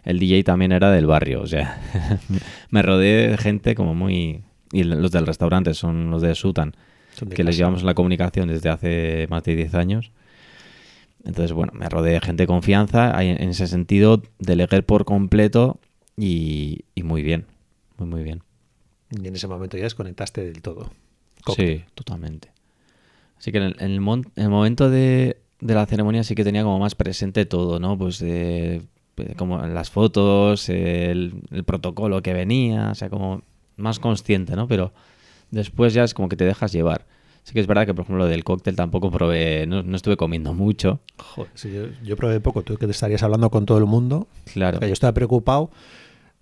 [0.04, 1.80] El DJ también era del barrio, o sea,
[2.70, 4.42] me rodeé de gente como muy...
[4.72, 6.74] Y los del restaurante son los de Sutan,
[7.30, 10.10] de que les llevamos la comunicación desde hace más de 10 años.
[11.24, 13.22] Entonces, bueno, me rodeé de gente de confianza.
[13.22, 15.78] En en ese sentido, delegué por completo
[16.16, 17.46] y, y muy bien,
[17.98, 18.42] muy, muy bien.
[19.10, 20.90] Y en ese momento ya desconectaste del todo.
[21.52, 22.50] Sí, totalmente.
[23.38, 26.34] Así que en el, en el mon- en el momento de, de la ceremonia sí
[26.34, 27.98] que tenía como más presente todo, ¿no?
[27.98, 28.82] Pues de,
[29.16, 33.42] de como las fotos, el, el protocolo que venía, o sea, como
[33.76, 34.66] más consciente, ¿no?
[34.68, 34.92] Pero
[35.50, 37.06] después ya es como que te dejas llevar.
[37.42, 40.16] Sí que es verdad que, por ejemplo, lo del cóctel tampoco probé, no, no estuve
[40.16, 42.62] comiendo mucho, Joder, sí, yo, yo probé poco.
[42.62, 44.26] Tú que te estarías hablando con todo el mundo.
[44.46, 44.76] claro.
[44.76, 45.70] Porque yo estaba preocupado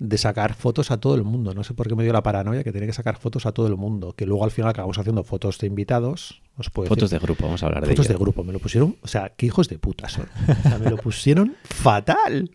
[0.04, 1.54] de sacar fotos a todo el mundo.
[1.54, 3.68] No sé por qué me dio la paranoia que tenía que sacar fotos a todo
[3.68, 4.14] el mundo.
[4.14, 6.42] Que luego al final acabamos haciendo fotos de invitados.
[6.56, 8.58] Os puedo Fotos decir- de grupo, vamos a hablar de Fotos de grupo, me lo
[8.58, 10.26] pusieron, o sea, qué hijos de puta son.
[10.48, 12.50] O sea, me lo pusieron fatal.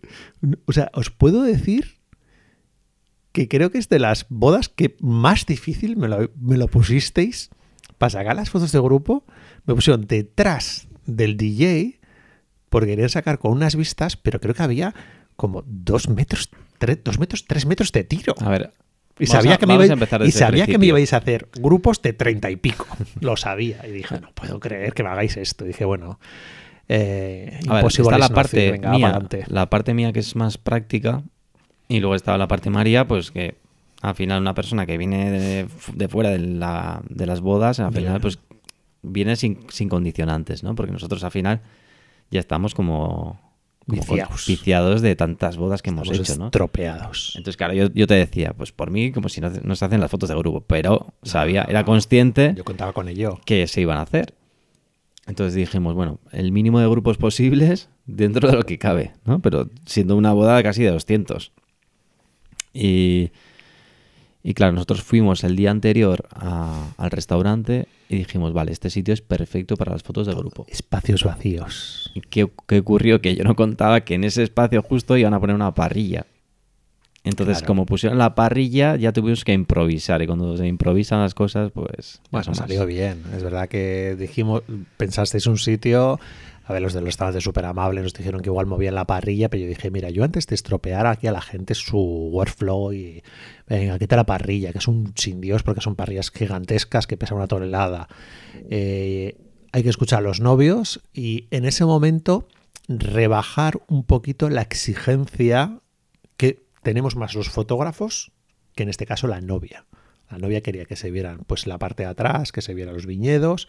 [0.66, 1.96] O sea, os puedo decir
[3.32, 7.50] que creo que es de las bodas que más difícil me lo, me lo pusisteis
[7.98, 9.24] para sacar las fotos de grupo.
[9.64, 11.98] Me pusieron detrás del DJ
[12.68, 14.94] porque querían sacar con unas vistas, pero creo que había
[15.38, 18.34] como dos metros, tres, dos metros, tres metros de tiro.
[18.40, 18.72] A ver,
[19.18, 21.48] Y sabía, a- que me, a ibais, empezar y sabía que me ibais a hacer
[21.58, 22.86] grupos de treinta y pico.
[23.20, 23.86] Lo sabía.
[23.86, 25.64] Y dije, no puedo creer que me hagáis esto.
[25.64, 26.18] Y dije, bueno,
[26.88, 30.58] eh, A ver, imposible está la parte venga, mía, la parte mía que es más
[30.58, 31.22] práctica
[31.88, 33.56] y luego estaba la parte María, pues que
[34.02, 37.92] al final una persona que viene de, de fuera de, la- de las bodas, al
[37.92, 38.38] final pues
[39.02, 40.74] viene sin, sin condicionantes, ¿no?
[40.74, 41.60] Porque nosotros al final
[42.30, 43.40] ya estamos como,
[43.90, 44.46] Viciados.
[44.46, 46.46] viciados de tantas bodas que hemos hecho, ¿no?
[46.46, 47.32] estropeados.
[47.36, 50.00] Entonces, claro, yo, yo te decía, pues por mí como si no, no se hacen
[50.00, 53.40] las fotos de grupo, pero sabía, era consciente Yo contaba con ello.
[53.46, 54.34] que se iban a hacer.
[55.26, 59.40] Entonces dijimos, bueno, el mínimo de grupos posibles dentro de lo que cabe, ¿no?
[59.40, 61.52] Pero siendo una boda casi de 200.
[62.72, 63.30] Y,
[64.48, 69.12] y claro, nosotros fuimos el día anterior a- al restaurante y dijimos, vale, este sitio
[69.12, 70.64] es perfecto para las fotos de grupo.
[70.70, 72.10] Espacios vacíos.
[72.14, 73.20] ¿Y qué, qué ocurrió?
[73.20, 76.24] Que yo no contaba que en ese espacio justo iban a poner una parrilla.
[77.24, 77.66] Entonces, Claro.
[77.66, 80.22] como pusieron la parrilla, ya tuvimos que improvisar.
[80.22, 82.22] Y cuando se improvisan las cosas, pues...
[82.30, 83.22] Bueno, salió bien.
[83.36, 84.62] Es verdad que dijimos,
[84.96, 86.18] pensasteis un sitio.
[86.68, 89.48] A ver, los de los restaurantes súper amables nos dijeron que igual movían la parrilla,
[89.48, 93.22] pero yo dije, mira, yo antes de estropear aquí a la gente su workflow y
[93.66, 97.38] venga, quita la parrilla, que es un sin Dios porque son parrillas gigantescas que pesan
[97.38, 98.06] una tonelada.
[98.68, 99.38] Eh,
[99.72, 102.46] hay que escuchar a los novios y en ese momento
[102.86, 105.80] rebajar un poquito la exigencia
[106.36, 108.30] que tenemos más los fotógrafos
[108.74, 109.86] que en este caso la novia.
[110.30, 113.06] La novia quería que se vieran pues la parte de atrás, que se vieran los
[113.06, 113.68] viñedos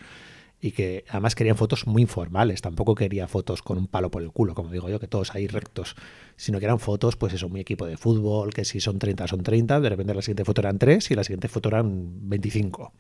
[0.62, 4.32] y que además querían fotos muy informales, tampoco quería fotos con un palo por el
[4.32, 5.96] culo, como digo yo, que todos ahí rectos,
[6.36, 9.44] sino que eran fotos pues eso, muy equipo de fútbol, que si son 30 son
[9.44, 12.94] 30, de repente la siguiente foto eran 3 y la siguiente foto eran 25.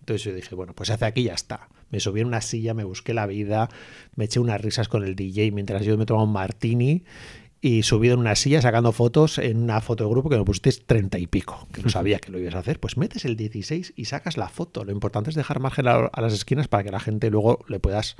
[0.00, 1.68] Entonces yo dije, bueno, pues hace aquí ya está.
[1.90, 3.70] Me subí en una silla, me busqué la vida,
[4.16, 7.04] me eché unas risas con el DJ mientras yo me tomaba un martini
[7.64, 10.70] y subido en una silla sacando fotos en una foto de grupo que me pusiste
[10.84, 13.94] treinta y pico, que no sabía que lo ibas a hacer, pues metes el 16
[13.96, 14.84] y sacas la foto.
[14.84, 17.80] Lo importante es dejar margen a, a las esquinas para que la gente luego le
[17.80, 18.16] puedas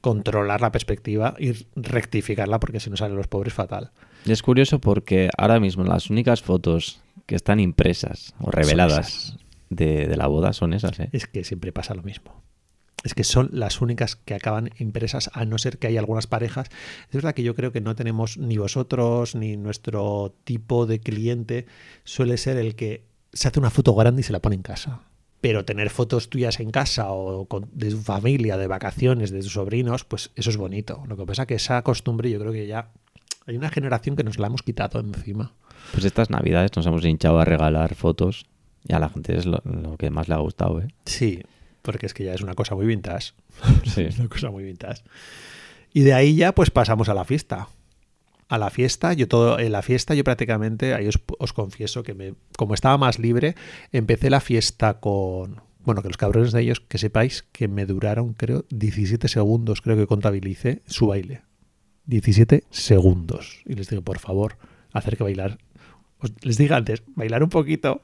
[0.00, 3.90] controlar la perspectiva y rectificarla porque si no salen los pobres fatal.
[4.24, 9.36] Y es curioso porque ahora mismo las únicas fotos que están impresas o reveladas
[9.68, 11.00] de, de la boda son esas.
[11.00, 11.08] ¿eh?
[11.10, 12.40] Es que siempre pasa lo mismo.
[13.04, 16.68] Es que son las únicas que acaban impresas, a no ser que hay algunas parejas.
[17.08, 21.66] Es verdad que yo creo que no tenemos ni vosotros ni nuestro tipo de cliente
[22.04, 25.02] suele ser el que se hace una foto grande y se la pone en casa.
[25.40, 29.52] Pero tener fotos tuyas en casa o con- de tu familia, de vacaciones, de tus
[29.52, 31.04] sobrinos, pues eso es bonito.
[31.06, 32.90] Lo que pasa que esa costumbre yo creo que ya
[33.46, 35.52] hay una generación que nos la hemos quitado encima.
[35.92, 38.46] Pues estas navidades nos hemos hinchado a regalar fotos
[38.88, 40.80] y a la gente es lo, lo que más le ha gustado.
[40.80, 40.88] ¿eh?
[41.04, 41.42] Sí,
[41.86, 43.32] porque es que ya es una cosa muy vintage.
[43.84, 44.02] Sí.
[44.02, 45.02] Es una cosa muy vintage.
[45.94, 47.68] Y de ahí ya pues pasamos a la fiesta.
[48.48, 52.14] A la fiesta, yo todo, en la fiesta yo prácticamente, ahí os, os confieso que
[52.14, 53.56] me, como estaba más libre,
[53.90, 58.34] empecé la fiesta con, bueno, que los cabrones de ellos, que sepáis que me duraron,
[58.34, 61.42] creo, 17 segundos, creo que contabilicé su baile.
[62.06, 63.62] 17 segundos.
[63.64, 64.58] Y les digo, por favor,
[64.92, 65.58] hacer que bailar.
[66.20, 68.02] Os- les dije antes, bailar un poquito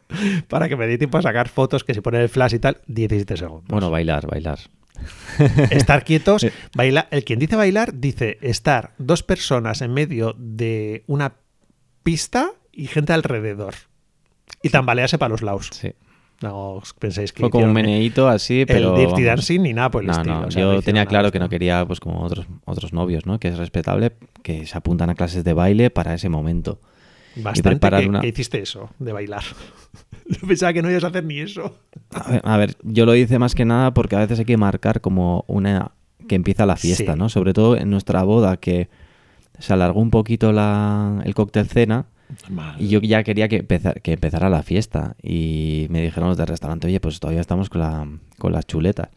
[0.49, 2.79] para que me dé tiempo a sacar fotos, que se pone el flash y tal,
[2.87, 3.69] 17 segundos.
[3.69, 4.59] Bueno, bailar, bailar.
[5.71, 11.35] estar quietos, baila, el quien dice bailar dice estar dos personas en medio de una
[12.03, 13.75] pista y gente alrededor.
[14.63, 15.71] Y tambalearse para los lados.
[15.73, 15.93] Sí.
[16.43, 18.97] No os penséis que Fue como un meneíto así, pero.
[18.97, 20.41] el Dirty Dancing ni nada por el no, estilo.
[20.41, 23.39] no, o sea, yo tenía claro que no quería, pues como otros, otros novios, ¿no?
[23.39, 26.81] Que es respetable, que se apuntan a clases de baile para ese momento.
[27.37, 29.43] Bastante preparar que, una- que hiciste eso, de bailar.
[30.29, 31.79] Yo pensaba que no ibas a hacer ni eso.
[32.11, 34.57] A ver, a ver, yo lo hice más que nada porque a veces hay que
[34.57, 35.91] marcar como una
[36.29, 37.19] que empieza la fiesta, Sí.
[37.19, 37.29] ¿no?
[37.29, 38.89] Sobre todo en nuestra boda que
[39.59, 42.07] se alargó un poquito la, el cóctel cena
[42.79, 46.47] y yo ya quería que, empezar, que empezara la fiesta y me dijeron los del
[46.47, 49.09] restaurante, oye, pues todavía estamos con, la, con las chuletas.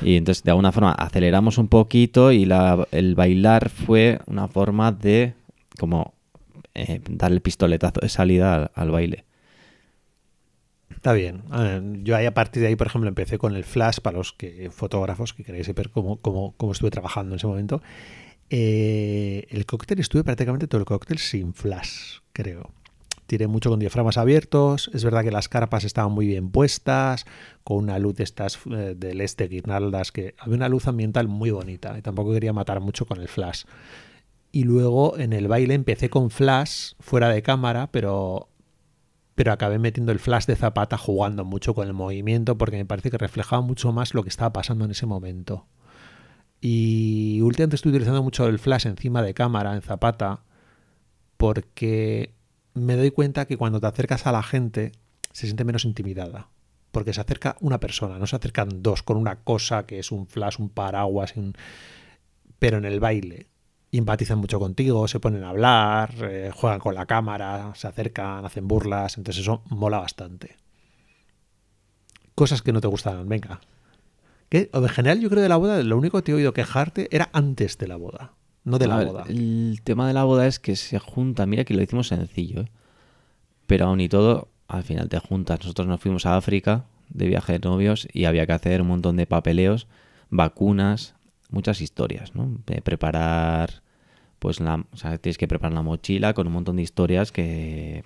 [0.00, 4.90] Y entonces de alguna forma aceleramos un poquito y la, el bailar fue una forma
[4.92, 5.34] de
[5.78, 6.14] como
[6.76, 9.24] eh, dar el pistoletazo de salida al, baile.
[10.90, 11.42] Está bien.
[12.04, 14.36] Yo a partir de ahí, por ejemplo, empecé con el flash para los
[14.70, 17.82] fotógrafos que queréis ver cómo, estuve trabajando en ese momento.
[18.50, 22.70] Eh, el cóctel estuve prácticamente todo el cóctel sin flash, creo.
[23.26, 24.88] Tiré mucho con diafragmas abiertos.
[24.94, 27.26] Es verdad que las carpas estaban muy bien puestas,
[27.64, 31.50] con una luz de estas eh, del este, guirnaldas, que había una luz ambiental muy
[31.50, 31.98] bonita.
[31.98, 33.64] Y tampoco quería matar mucho con el flash.
[34.56, 38.48] Y luego en el baile empecé con flash fuera de cámara, pero
[39.34, 43.10] pero acabé metiendo el flash de Zapata jugando mucho con el movimiento porque me parece
[43.10, 45.66] que reflejaba mucho más lo que estaba pasando en ese momento.
[46.58, 50.42] Y últimamente estoy utilizando mucho el flash encima de cámara en Zapata
[51.36, 52.32] porque
[52.72, 54.92] me doy cuenta que cuando te acercas a la gente
[55.32, 56.48] se siente menos intimidada.
[56.92, 60.26] Porque se acerca una persona, no se acercan dos con una cosa que es un
[60.26, 61.52] flash, un paraguas, un...
[62.58, 63.48] pero en el baile
[63.98, 68.68] empatizan mucho contigo, se ponen a hablar, eh, juegan con la cámara, se acercan, hacen
[68.68, 70.56] burlas, entonces eso mola bastante.
[72.34, 73.60] Cosas que no te gustan, venga.
[74.48, 77.08] Que en general yo creo de la boda lo único que te he oído quejarte
[77.10, 78.32] era antes de la boda,
[78.64, 79.24] no de la ver, boda.
[79.28, 82.70] El tema de la boda es que se junta, mira que lo hicimos sencillo, ¿eh?
[83.66, 85.60] pero aún y todo, al final te juntas.
[85.60, 89.16] Nosotros nos fuimos a África de viaje de novios y había que hacer un montón
[89.16, 89.88] de papeleos,
[90.30, 91.14] vacunas,
[91.50, 92.58] muchas historias, ¿no?
[92.66, 93.82] De preparar,
[94.38, 98.04] pues la, o sea, tienes que preparar la mochila con un montón de historias que,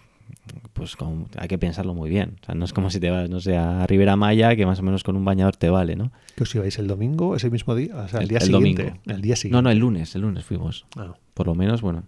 [0.73, 2.37] pues con- hay que pensarlo muy bien.
[2.43, 4.79] O sea, no es como si te vas, no sé, a Rivera Maya, que más
[4.79, 6.13] o menos con un bañador te vale, ¿no?
[6.37, 7.97] ¿Que os ibais el domingo, ese mismo día?
[7.97, 8.83] O sea, el, El- día el siguiente.
[8.85, 9.01] domingo.
[9.07, 9.57] El día siguiente.
[9.57, 10.87] No, no, el lunes, el lunes fuimos.
[10.97, 11.15] Ah.
[11.35, 12.05] por lo menos, bueno,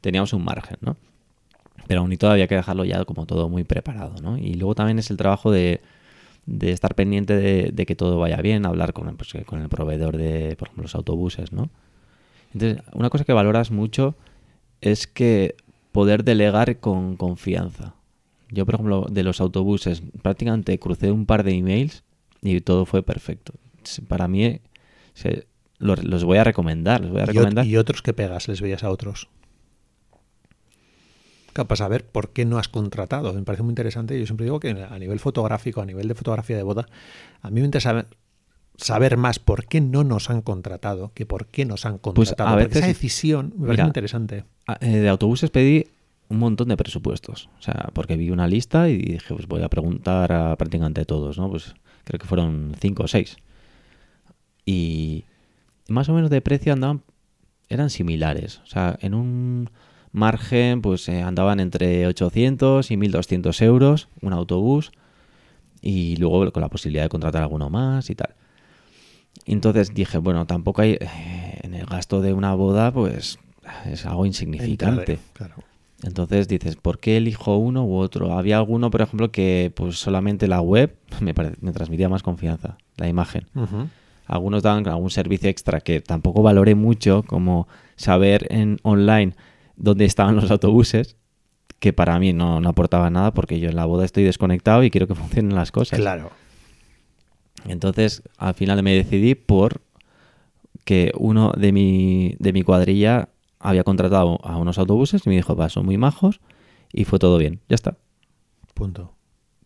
[0.00, 0.96] teníamos un margen, ¿no?
[1.86, 4.38] Pero aún y todo había que dejarlo ya como todo muy preparado, ¿no?
[4.38, 5.80] Y luego también es el trabajo de,
[6.46, 9.68] de estar pendiente de, de que todo vaya bien, hablar con, el- pues, con el
[9.68, 11.68] proveedor de, por ejemplo, los autobuses, ¿no?
[12.56, 14.14] Entonces, una cosa que valoras mucho
[14.80, 15.56] es que
[15.92, 17.94] poder delegar con confianza.
[18.50, 22.02] Yo, por ejemplo, de los autobuses, prácticamente crucé un par de emails
[22.40, 23.52] y todo fue perfecto.
[24.08, 24.60] Para mí,
[25.14, 25.46] se-
[25.78, 27.66] los, los voy a recomendar, los voy a recomendar.
[27.66, 29.28] y otros que pegas, les veías a otros.
[31.52, 33.32] Claro, para saber por qué no has contratado.
[33.32, 34.18] Me parece muy interesante.
[34.18, 36.86] Yo siempre digo que a nivel fotográfico, a nivel de fotografía de boda,
[37.42, 38.06] a mí me interesa
[38.76, 42.48] saber, más por qué no nos han contratado que por qué nos han Pues, contratado.
[42.50, 44.44] a Porque veces- esa decisión me parece Mira, interesante.
[44.80, 45.86] Eh, de autobuses pedí
[46.28, 47.48] un montón de presupuestos.
[47.58, 51.38] O sea, porque vi una lista y dije, pues voy a preguntar a prácticamente todos,
[51.38, 51.48] ¿no?
[51.50, 53.36] Pues creo que fueron 5 o 6.
[54.64, 55.24] Y
[55.88, 57.02] más o menos de precio andaban,
[57.68, 58.58] eran similares.
[58.64, 59.70] O sea, en un
[60.12, 64.90] margen pues eh, andaban entre 800 y 1200 euros un autobús
[65.82, 68.34] y luego con la posibilidad de contratar alguno más y tal.
[69.44, 73.38] Entonces dije, bueno, tampoco hay eh, en el gasto de una boda, pues
[73.90, 75.12] es algo insignificante.
[75.12, 75.54] Entraré, claro.
[76.02, 78.32] Entonces dices, ¿por qué elijo uno u otro?
[78.36, 82.76] Había alguno, por ejemplo, que pues solamente la web me, pare- me transmitía más confianza,
[82.96, 83.46] la imagen.
[84.26, 89.34] Algunos daban algún servicio extra que tampoco valoré mucho, como saber en online
[89.76, 91.16] dónde estaban los autobuses,
[91.78, 94.90] que para mí no, no aportaba nada porque yo en la boda estoy desconectado y
[94.90, 95.98] quiero que funcionen las cosas.
[96.00, 96.30] Claro.
[97.68, 99.82] Entonces, al final me decidí por
[100.84, 105.56] que uno de mi, de mi cuadrilla había contratado a unos autobuses y me dijo,
[105.56, 106.40] va, son muy majos
[106.92, 107.60] y fue todo bien.
[107.68, 107.96] Ya está.
[108.74, 109.14] Punto.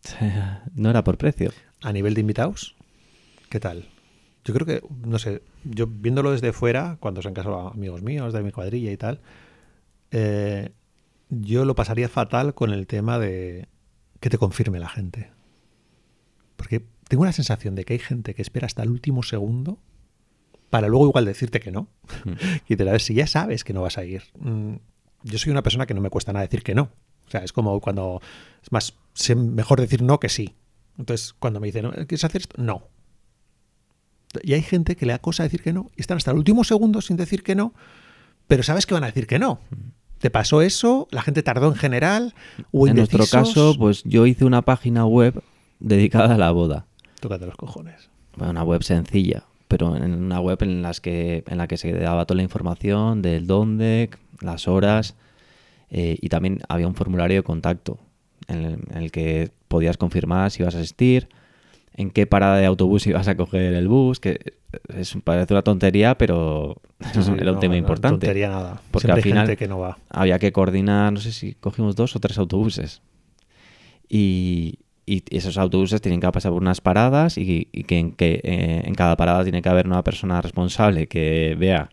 [0.75, 1.51] No era por precio.
[1.81, 2.75] A nivel de invitados,
[3.49, 3.87] ¿qué tal?
[4.43, 8.33] Yo creo que, no sé, yo viéndolo desde fuera, cuando se han casado amigos míos
[8.33, 9.19] de mi cuadrilla y tal,
[10.09, 10.71] eh,
[11.29, 13.67] yo lo pasaría fatal con el tema de
[14.19, 15.29] que te confirme la gente.
[16.55, 19.79] Porque tengo la sensación de que hay gente que espera hasta el último segundo
[20.69, 21.89] para luego igual decirte que no.
[22.69, 24.23] y te la ves si ya sabes que no vas a ir.
[24.39, 24.75] Mm,
[25.23, 26.83] Yo soy una persona que no me cuesta nada decir que no.
[27.27, 28.21] O sea, es como cuando
[28.63, 30.55] es más sé mejor decir no que sí.
[30.97, 32.55] Entonces, cuando me dicen, ¿quieres hacer esto?
[32.61, 32.87] No.
[34.41, 36.63] Y hay gente que le da cosa decir que no y están hasta el último
[36.63, 37.73] segundo sin decir que no,
[38.47, 39.59] pero sabes que van a decir que no.
[40.19, 41.09] ¿Te pasó eso?
[41.11, 42.35] ¿La gente tardó en general?
[42.71, 45.43] ¿O en nuestro caso, pues yo hice una página web
[45.81, 46.87] dedicada a la boda.
[47.21, 48.09] Tócate los cojones.
[48.35, 51.93] Bueno, una web sencilla, pero en una web en, las que, en la que se
[51.93, 54.09] daba toda la información del dónde,
[54.41, 55.15] las horas
[55.89, 57.97] eh, y también había un formulario de contacto
[58.47, 61.29] en el, en el que podías confirmar si ibas a asistir,
[61.93, 64.53] en qué parada de autobús ibas a coger el bus, que
[64.95, 66.77] es, parece una tontería, pero
[67.13, 68.25] era un No, tema no, importante.
[68.27, 68.81] tontería nada.
[68.91, 69.97] Porque Siempre al final gente que no va.
[70.09, 73.01] había que coordinar, no sé si cogimos dos o tres autobuses.
[74.09, 78.39] Y, y esos autobuses tienen que pasar por unas paradas y, y que, en, que
[78.43, 81.89] eh, en cada parada tiene que haber una persona responsable que vea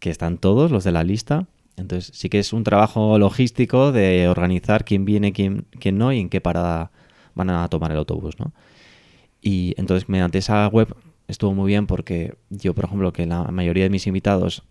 [0.00, 1.46] que están todos los de la lista.
[1.76, 6.20] Entonces sí que es un trabajo logístico de organizar quién viene, quién, quién no y
[6.20, 6.90] en qué parada
[7.34, 8.52] van a tomar el autobús, ¿no?
[9.40, 10.94] Y entonces mediante esa web
[11.28, 14.64] estuvo muy bien porque yo, por ejemplo, que la mayoría de mis invitados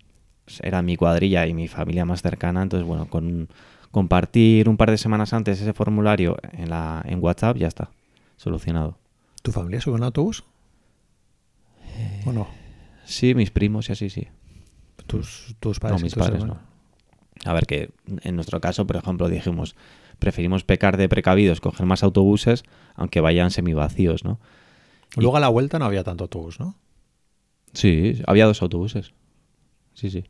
[0.62, 3.48] era mi cuadrilla y mi familia más cercana, entonces bueno, con
[3.92, 7.90] compartir un par de semanas antes ese formulario en, la, en WhatsApp ya está,
[8.36, 8.98] solucionado.
[9.42, 10.44] ¿Tu familia sube en autobús?
[12.26, 12.48] ¿O no?
[13.06, 14.28] Sí, mis primos y así, sí.
[15.06, 16.00] Tus, tus padres.
[16.00, 16.64] No, mis tus padres hermanos.
[17.46, 17.92] A ver, que
[18.24, 19.76] en nuestro caso, por ejemplo, dijimos,
[20.20, 22.64] preferimos pecar de precavidos, coger más autobuses,
[22.96, 24.40] aunque vayan semivacíos, ¿no?
[25.16, 26.76] Luego a la vuelta no había tanto autobús, ¿no?
[27.74, 29.14] Sí, había dos autobuses.
[29.94, 30.26] Sí, sí.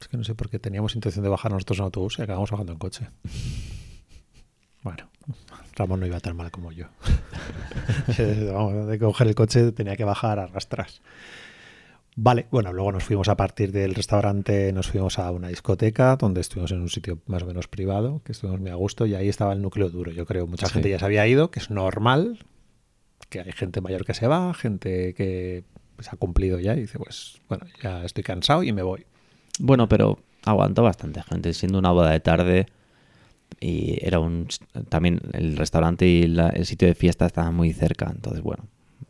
[0.00, 2.50] Es que no sé por qué teníamos intención de bajar nosotros en autobús y acabamos
[2.50, 3.08] bajando en coche.
[4.82, 5.08] Bueno,
[5.74, 6.86] Ramón no iba tan mal como yo.
[8.52, 11.02] Vamos, de coger el coche tenía que bajar a rastras.
[12.18, 16.40] Vale, bueno, luego nos fuimos a partir del restaurante, nos fuimos a una discoteca donde
[16.40, 19.28] estuvimos en un sitio más o menos privado, que estuvimos muy a gusto y ahí
[19.28, 20.10] estaba el núcleo duro.
[20.12, 20.74] Yo creo mucha Sí.
[20.74, 22.38] gente ya se había ido, que es normal,
[23.28, 25.64] que hay gente mayor que se va, gente que
[25.98, 29.04] se ha cumplido ya y dice, pues bueno, ya estoy cansado y me voy.
[29.58, 32.66] Bueno, pero aguantó bastante gente, siendo una boda de tarde
[33.60, 34.48] y era un
[34.88, 38.64] también el restaurante y la- el sitio de fiesta estaban muy cerca, entonces bueno,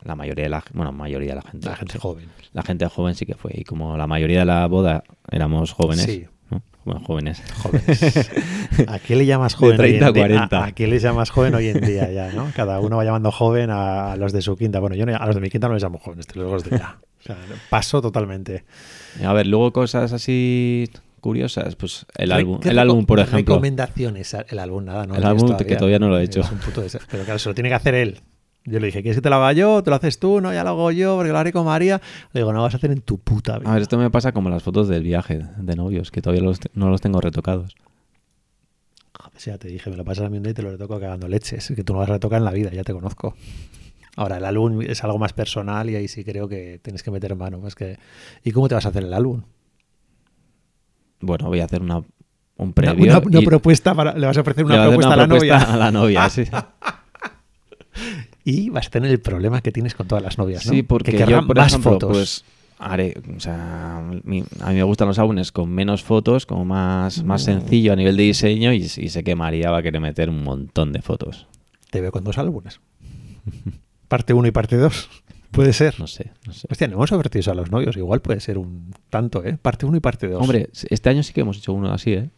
[0.05, 2.27] la mayoría de la bueno, mayoría de la gente, La gente joven.
[2.53, 6.05] la gente joven sí que fue y como la mayoría de la boda éramos jóvenes,
[6.05, 6.27] Sí.
[6.51, 6.63] ¿no?
[6.85, 8.31] bueno, jóvenes, jóvenes.
[8.89, 9.73] ¿A qué le llamas joven?
[9.73, 10.25] De 30 hoy en día?
[10.25, 10.59] a 40.
[10.59, 12.51] ¿A, a qué le llamas joven hoy en día ya, no?
[12.55, 14.79] Cada uno va llamando joven a, a los de su quinta.
[14.79, 16.79] Bueno, yo no- a los de mi quinta no les llamo jóvenes, te los de
[16.79, 16.99] ya.
[17.35, 18.65] O sea, paso totalmente.
[19.25, 20.89] A ver, luego cosas así
[21.21, 23.55] curiosas, pues el álbum, ¿Qué el álbum por ejemplo.
[23.57, 25.17] Recomendaciones, el álbum, nada, ¿no?
[25.17, 26.41] El lo álbum que todavía no lo he hecho.
[26.41, 28.21] Es un puto des- Pero claro, se lo tiene que hacer él.
[28.65, 29.83] Yo le dije, ¿quieres que te lo haga yo?
[29.83, 30.41] ¿Te lo haces tú?
[30.41, 32.01] No, ya lo hago yo porque lo haré con María.
[32.33, 33.71] Le digo, no, vas a hacer en tu puta vida.
[33.71, 36.59] A ver, esto me pasa como las fotos del viaje de novios, que todavía los
[36.75, 37.75] no los tengo retocados.
[39.19, 40.71] Joder, si ya te dije, me lo pasas a mí un día y te lo
[40.71, 41.73] retoco cagando leches.
[41.75, 43.35] Que tú no vas a retocar en la vida, ya te conozco.
[44.17, 47.37] Ahora, el álbum es algo más personal y ahí sí creo que tienes que meter
[47.37, 47.61] mano.
[47.61, 47.99] Pues que...
[48.43, 49.43] ¿Y cómo te vas a hacer el álbum?
[51.21, 52.05] Bueno, voy a hacer una, un
[52.57, 53.05] Una, previo.
[53.05, 54.15] una- una y propuesta para.
[54.17, 55.73] Le vas a ofrecer una propuesta a la propuesta novia.
[55.75, 56.45] a la novia, sí.
[58.45, 60.73] Y vas a tener el problema que tienes con todas las novias, ¿no?
[60.73, 62.11] Sí, porque que yo, querrán por más ejemplo, fotos.
[62.13, 62.45] pues
[62.79, 67.25] haré, o sea, mi- a mí me gustan los álbumes con menos fotos, como más,
[67.25, 67.45] más Mm.
[67.45, 70.45] sencillo a nivel de diseño y, y sé que María va a querer meter un
[70.45, 71.49] montón de fotos.
[71.91, 72.81] Te veo con dos álbumes.
[74.09, 75.11] Parte 1 y parte 2.
[75.51, 75.99] Puede ser.
[75.99, 76.67] No sé, no sé.
[76.71, 77.97] Hostia, no hemos ofrecido eso a los novios.
[77.97, 79.59] Igual puede ser un tanto, ¿eh?
[79.61, 80.41] Parte 1 y parte 2.
[80.43, 82.31] Hombre, este año sí que hemos hecho uno así, ¿eh?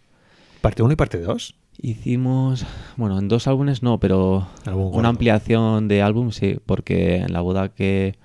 [0.61, 1.55] Parte 1 y parte 2.
[1.81, 2.67] Hicimos,
[2.97, 7.69] bueno, en dos álbumes no, pero una ampliación de álbum sí, porque en la boda
[7.69, 8.17] que,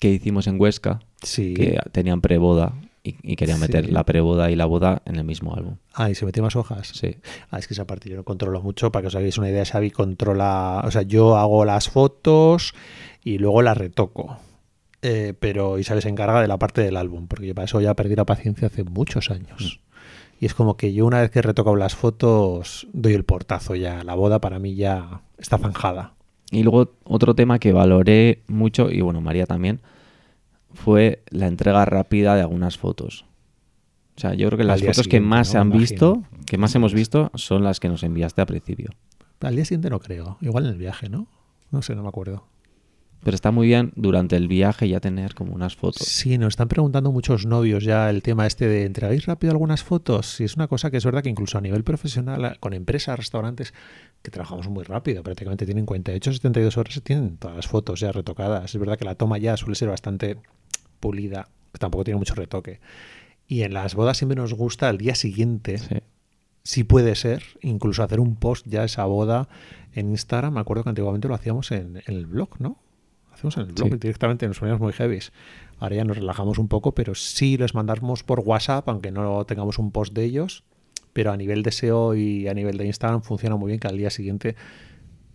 [0.00, 1.54] que hicimos en Huesca, Sí.
[1.54, 2.74] que tenían preboda
[3.04, 3.92] y, y querían meter Sí.
[3.92, 5.76] la preboda y la boda en el mismo álbum.
[5.92, 6.88] Ah, y se metió más hojas.
[6.88, 7.16] Sí.
[7.50, 8.90] Ah, es que esa parte yo no controlo mucho.
[8.90, 10.82] Para que os hagáis una idea, Xavi controla.
[10.84, 12.74] O sea, yo hago las fotos
[13.22, 14.38] y luego las retoco.
[15.02, 17.92] Eh, pero Isabel se encarga de la parte del álbum, porque yo para eso ya
[17.94, 19.80] perdí la paciencia hace muchos años.
[20.40, 23.74] Y es como que yo una vez que he retocado las fotos, doy el portazo
[23.74, 24.02] ya.
[24.02, 26.14] La boda para mí ya está zanjada.
[26.50, 29.80] Y luego otro tema que valoré mucho, y bueno, María también,
[30.74, 33.24] fue la entrega rápida de algunas fotos.
[34.16, 35.52] O sea, yo creo que las fotos que más ¿no?
[35.52, 38.90] se han visto, que más hemos visto, son las que nos enviaste al principio.
[39.40, 40.38] Al día siguiente no creo.
[40.40, 41.26] Igual en el viaje, ¿no?
[41.70, 42.46] No sé, no me acuerdo.
[43.24, 46.06] Pero está muy bien durante el viaje ya tener como unas fotos.
[46.06, 50.26] Sí, nos están preguntando muchos novios ya el tema este de entregáis rápido algunas fotos.
[50.26, 53.72] Sí, es una cosa que es verdad que incluso a nivel profesional, con empresas, restaurantes,
[54.22, 58.12] que trabajamos muy rápido, prácticamente tienen 48, 72 horas y tienen todas las fotos ya
[58.12, 58.74] retocadas.
[58.74, 60.36] Es verdad que la toma ya suele ser bastante
[61.04, 62.80] pulida, que tampoco tiene mucho retoque.
[63.46, 65.96] Y en las bodas siempre nos gusta al día siguiente, Sí.
[66.62, 69.48] si puede ser, incluso hacer un post ya esa boda
[69.92, 70.54] en Instagram.
[70.54, 72.78] Me acuerdo que antiguamente lo hacíamos en, en el blog, ¿no?
[73.32, 73.98] Hacemos en el blog Sí.
[73.98, 75.32] directamente, nos poníamos muy heavies.
[75.78, 79.78] Ahora ya nos relajamos un poco, pero sí les mandamos por WhatsApp, aunque no tengamos
[79.78, 80.64] un post de ellos.
[81.12, 83.96] Pero a nivel de SEO y a nivel de Instagram funciona muy bien que al
[83.98, 84.56] día siguiente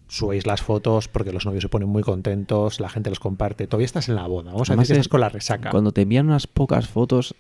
[0.10, 3.66] subáis las fotos porque los novios se ponen muy contentos, la gente los comparte.
[3.68, 5.70] Todavía estás en la boda, vamos a Además decir que es- estás con la resaca.
[5.70, 7.36] Cuando te envían unas pocas fotos,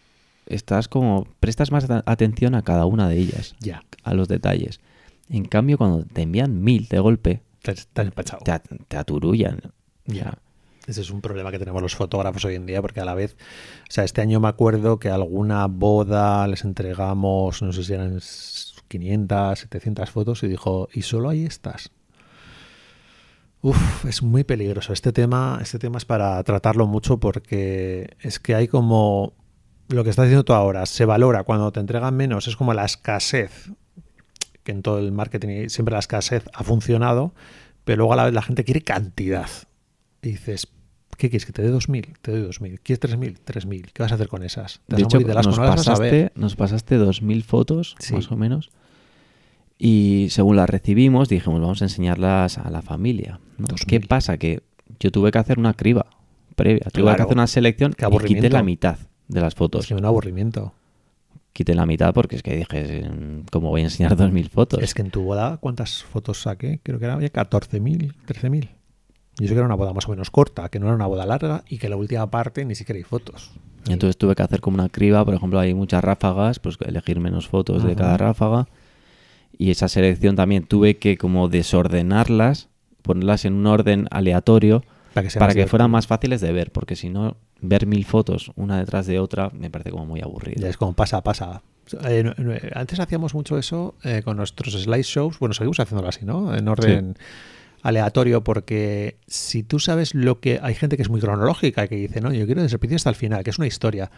[0.46, 1.28] estás como.
[1.42, 4.80] prestas más a- atención a cada una de ellas, Ya, a los detalles.
[5.30, 8.42] En cambio, cuando te envían mil de golpe, te, empachado.
[8.44, 9.60] te, te aturullan.
[10.06, 10.38] Ya.
[10.88, 13.36] Ese es un problema que tenemos los fotógrafos hoy en día, porque a la vez,
[13.84, 18.20] o sea, este año me acuerdo que alguna boda les entregamos, no sé si eran
[18.88, 21.92] 500, 700 fotos y dijo, ¿y solo hay estas?
[23.62, 24.94] Uf, es muy peligroso.
[24.94, 29.34] Este tema, este tema es para tratarlo mucho porque es que hay como
[29.90, 32.86] lo que estás diciendo tú ahora, se valora cuando te entregan menos, es como la
[32.86, 33.72] escasez,
[34.64, 37.34] que en todo el marketing siempre la escasez ha funcionado,
[37.86, 39.50] pero luego a la vez la gente quiere cantidad.
[40.22, 40.68] Y dices,
[41.18, 41.46] ¿qué quieres?
[41.46, 42.18] ¿Que te dé 2.000?
[42.22, 42.80] Te doy 2.000.
[42.84, 43.40] ¿Quieres 3.000?
[43.44, 43.92] 3.000.
[43.92, 44.80] ¿Qué vas a hacer con esas?
[44.88, 45.50] ¿Te De a hecho, morir de asco?
[45.50, 48.14] nos pasaste, nos pasaste 2.000 fotos, Sí.
[48.14, 48.70] más o menos.
[49.82, 53.40] Y según las recibimos, dijimos, vamos a enseñarlas a la familia.
[53.58, 53.68] ¿no?
[53.68, 53.86] 2.000.
[53.88, 54.38] ¿Qué pasa?
[54.38, 54.62] Que
[55.00, 56.06] yo tuve que hacer una criba
[56.58, 56.86] previa.
[56.92, 57.16] Tuve Claro.
[57.16, 58.98] que hacer una selección Qué y quité la mitad
[59.30, 59.82] de las fotos.
[59.84, 60.74] Es que me da aburrimiento.
[61.54, 64.84] Quité la mitad porque es que dije, mm, ¿cómo voy a enseñar 2.000 fotos?
[64.84, 66.82] Es que en tu boda, ¿cuántas fotos saqué?
[66.84, 68.70] Creo que era ya 14.000, 13.000.
[69.40, 71.26] Y eso que era una boda más o menos corta, que no era una boda
[71.26, 73.52] larga y que la última parte ni siquiera hay fotos.
[73.88, 77.22] Y Entonces tuve que hacer como una criba, por ejemplo, hay muchas ráfagas, pues elegir
[77.22, 78.68] menos fotos de cada ráfaga.
[79.60, 82.70] Y esa selección también tuve que como desordenarlas,
[83.02, 87.10] ponerlas en un orden aleatorio Para que, para fueran más fáciles de ver, porque si
[87.10, 90.62] no, ver mil fotos una detrás de otra me parece como muy aburrido.
[90.62, 91.62] Ya es como pasa, pasa.
[92.06, 92.34] Eh,
[92.74, 95.40] antes hacíamos mucho eso eh, con nuestros slideshows.
[95.40, 96.56] Bueno, seguimos haciéndolo así, ¿no?
[96.56, 97.18] En orden
[97.82, 100.60] aleatorio, porque si tú sabes lo que.
[100.62, 103.10] Hay gente que es muy cronológica que dice, no, yo quiero desde el principio hasta
[103.10, 104.10] el final, que es una historia.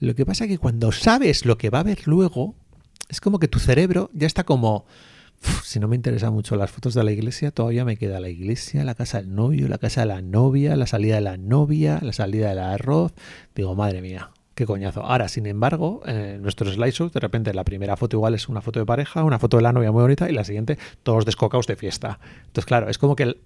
[0.00, 2.54] Lo que pasa es que cuando sabes lo que va a haber luego,
[3.10, 4.86] es como que tu cerebro ya está como.
[5.42, 8.28] "Uf, si no me interesan mucho las fotos de la iglesia, todavía me queda la
[8.28, 11.98] iglesia, la casa del novio, la casa de la novia, la salida de la novia,
[12.02, 13.12] la salida del arroz.
[13.54, 15.02] Digo, madre mía, qué coñazo.
[15.02, 18.80] Ahora, sin embargo, eh, nuestros slideshows, de repente la primera foto igual es una foto
[18.80, 21.76] de pareja, una foto de la novia muy bonita y la siguiente todos descocados de
[21.76, 22.20] fiesta.
[22.40, 23.36] Entonces, claro, es como que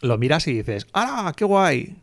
[0.00, 1.96] lo miras y dices, ¡ah, qué guay!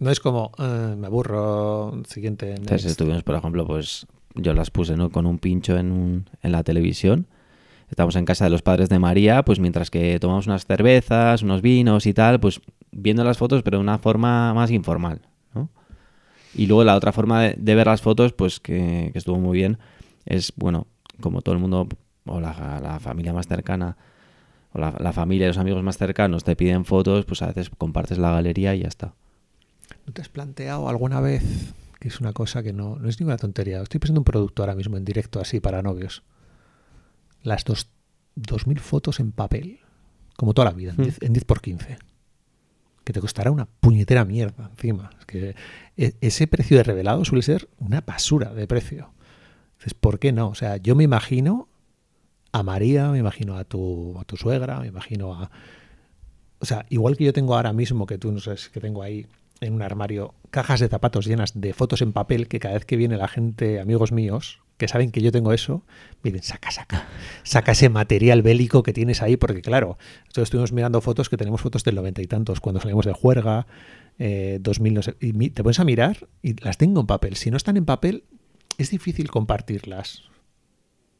[0.00, 2.50] No es como, "Eh, me aburro, siguiente.
[2.50, 2.86] Entonces next".
[2.86, 4.04] estuvimos, por ejemplo, pues
[4.34, 5.10] yo las puse ¿no?
[5.10, 7.26] con un pincho en, un- en la televisión.
[7.90, 11.62] Estamos en casa de los padres de María, pues mientras que tomamos unas cervezas, unos
[11.62, 12.60] vinos y tal, pues
[12.90, 15.20] viendo las fotos, pero de una forma más informal.
[15.54, 15.68] ¿no?
[16.54, 19.78] Y luego la otra forma de, ver las fotos, pues que, que estuvo muy bien,
[20.24, 20.86] es, bueno,
[21.20, 21.88] como todo el mundo,
[22.26, 23.96] o la, la familia más cercana,
[24.72, 27.70] o la, la familia y los amigos más cercanos te piden fotos, pues a veces
[27.70, 29.12] compartes la galería y ya está.
[30.06, 31.74] ¿No te has planteado alguna vez,
[32.04, 34.62] que es una cosa que no, no es ninguna tontería, estoy pensando en un producto
[34.62, 36.22] ahora mismo en directo así para novios,
[37.42, 37.88] las dos,
[38.36, 39.80] 2.000 fotos en papel,
[40.36, 41.02] como toda la vida, en Hmm.
[41.04, 41.96] 10, en 10 por 15,
[43.04, 45.08] que te costará una puñetera mierda encima.
[45.18, 45.56] Es que
[45.96, 49.14] e- ese precio de revelado suele ser una basura de precio.
[49.72, 50.48] Entonces, ¿por qué no?
[50.48, 51.68] O sea, yo me imagino
[52.52, 55.50] a María, me imagino a tu, a tu suegra, me imagino a...
[56.58, 59.26] o sea, igual que yo tengo ahora mismo, que tú no sabes que tengo ahí
[59.60, 62.96] en un armario cajas de zapatos llenas de fotos en papel, que cada vez que
[62.96, 65.82] viene la gente, amigos míos, que saben que yo tengo eso,
[66.22, 67.08] miren, saca, saca,
[67.42, 71.60] saca ese material bélico que tienes ahí, porque claro, nosotros estuvimos mirando fotos que tenemos
[71.60, 73.66] fotos del noventa y tantos, cuando salimos de juerga,
[74.18, 77.36] eh, 2000, no sé, y te pones a mirar y las tengo en papel.
[77.36, 78.24] Si no están en papel,
[78.78, 80.22] es difícil compartirlas.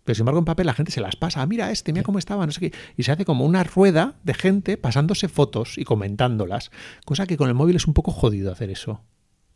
[0.04, 1.40] Pero sin embargo, en papel la gente se las pasa.
[1.42, 2.72] Ah, mira este, mira cómo estaba, no sé qué.
[2.96, 6.70] Y se hace como una rueda de gente pasándose fotos y comentándolas.
[7.06, 9.00] Cosa que con el móvil es un poco jodido hacer eso.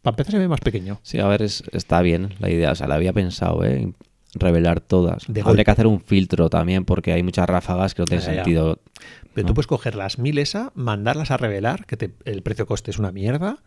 [0.03, 1.01] Para empezar se ve más pequeño.
[1.03, 2.73] Sí, a ver, es- está bien la idea.
[2.73, 3.93] O sea, la había pensado, ¿eh?
[4.35, 5.25] Revelar todas.
[5.27, 5.65] De Habría golpe.
[5.65, 8.79] que hacer un filtro también porque hay muchas ráfagas que no tienen sentido.
[9.35, 9.49] Pero ¿no?
[9.49, 12.99] tú puedes coger las mil esa, mandarlas a revelar, que te- el precio coste es
[12.99, 13.59] una mierda.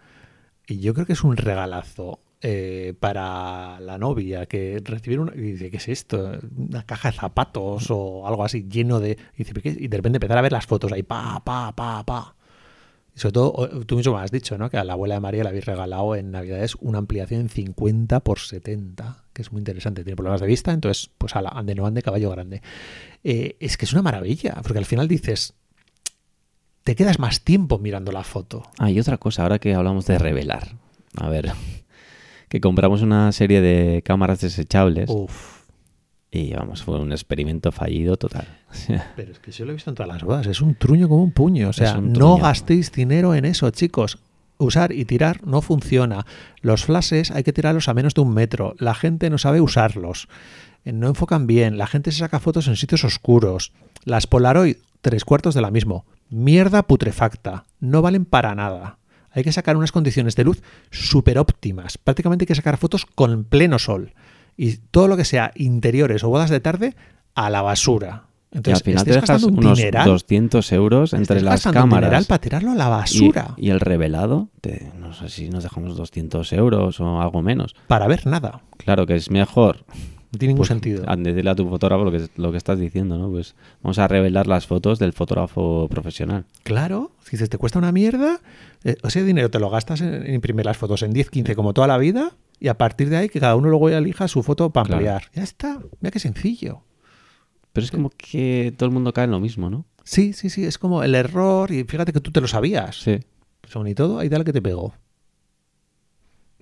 [0.67, 5.31] Y yo creo que es un regalazo eh, para la novia que recibir una.
[5.31, 6.39] Dice, ¿qué es esto?
[6.57, 9.17] Una caja de zapatos o algo así lleno de.
[9.37, 12.35] Y, de repente empezar a ver las fotos ahí, pa, pa, pa, pa.
[13.15, 14.69] Y sobre todo, tú mismo me has dicho, ¿no?
[14.71, 18.21] Que a la abuela de María le habéis regalado en Navidades una ampliación en 50
[18.21, 20.03] por 70, que es muy interesante.
[20.03, 22.61] Tiene problemas de vista, entonces, pues ala, ande no ande, caballo grande.
[23.23, 25.53] Eh, es que es una maravilla, porque al final dices,
[26.83, 28.63] te quedas más tiempo mirando la foto.
[28.79, 30.75] Ah, y otra cosa, ahora que hablamos de revelar.
[31.17, 31.51] A ver,
[32.51, 35.61] que compramos una serie de cámaras desechables Uf.
[36.31, 38.45] y vamos, fue un experimento fallido total.
[39.15, 41.23] Pero es que yo lo he visto en todas las bodas, es un truño como
[41.23, 41.69] un puño.
[41.69, 44.19] O sea, no gastéis dinero en eso, chicos.
[44.57, 46.25] Usar y tirar no funciona.
[46.59, 48.75] Los flashes hay que tirarlos a menos de un metro.
[48.79, 50.27] La gente no sabe usarlos.
[50.83, 51.77] No enfocan bien.
[51.77, 53.71] La gente se saca fotos en sitios oscuros.
[54.03, 56.05] Las Polaroid, tres cuartos de la mismo.
[56.29, 57.63] Mierda putrefacta.
[57.79, 58.97] No valen para nada.
[59.31, 60.61] Hay que sacar unas condiciones de luz
[60.91, 61.97] súper óptimas.
[61.97, 64.13] Prácticamente hay que sacar fotos con pleno sol.
[64.57, 66.95] Y todo lo que sea interiores o bodas de tarde,
[67.35, 68.25] a la basura.
[68.51, 72.25] y al Entonces, final te dejas gastando un unos dineral, 200 euros entre las cámaras
[72.27, 73.53] para tirarlo a la y, basura.
[73.57, 74.49] y el revelado.
[74.59, 77.75] te- no sé si nos dejamos 200 euros o algo menos.
[77.87, 78.61] para ver nada.
[78.77, 79.85] Claro que es mejor
[80.31, 81.03] No tiene ningún pues, sentido.
[81.07, 83.29] a- decirle a tu fotógrafo lo que, lo que estás diciendo, ¿no?
[83.29, 83.53] Pues
[83.83, 86.45] vamos a revelar las fotos del fotógrafo profesional.
[86.63, 88.39] Claro, si dices, te cuesta una mierda,
[88.85, 91.73] eh, ese dinero te lo gastas en, en imprimir las fotos en 10, 15 como
[91.73, 94.69] toda la vida y a partir de ahí que cada uno luego elija su foto
[94.69, 94.97] para Claro.
[94.99, 95.23] ampliar.
[95.33, 96.81] Ya está, mira qué sencillo.
[97.73, 99.85] Pero es como que todo el mundo cae en lo mismo, ¿no?
[100.03, 103.01] Sí, sí, sí, es como el error y fíjate que tú te lo sabías.
[103.01, 103.19] Sí.
[103.67, 104.93] Son y todo, ahí dale que te pegó.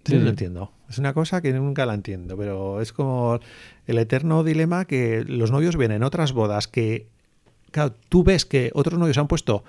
[0.09, 0.71] Sí, Yo no lo entiendo.
[0.89, 3.39] Es una cosa que nunca la entiendo, pero es como
[3.87, 7.07] el eterno dilema que los novios ven en otras bodas que,
[7.71, 9.63] claro, tú ves que otros novios han puesto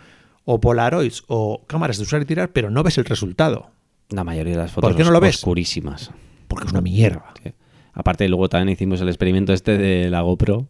[0.44, 3.70] o Polaroids o cámaras de usar y tirar, pero no ves el resultado,
[4.08, 5.36] La mayoría de las fotos ¿Por qué no lo ves?
[5.36, 6.10] oscurísimas.
[6.48, 7.32] porque es una mierda.
[7.44, 7.52] Sí.
[7.92, 10.66] Aparte, luego también hicimos el experimento este de la GoPro.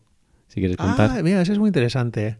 [0.48, 1.10] Si quieres contar.
[1.18, 2.38] Ah, mira, eso es muy interesante.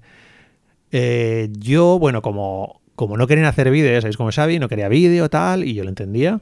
[0.91, 4.68] Eh, yo, bueno, como, como no querían hacer vídeo, ya sabéis cómo es Xavi, no
[4.68, 6.41] quería vídeo, tal, y yo lo entendía,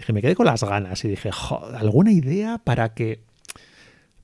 [0.00, 3.24] dije, me quedé con las ganas y dije, "Jo, ¿alguna idea para que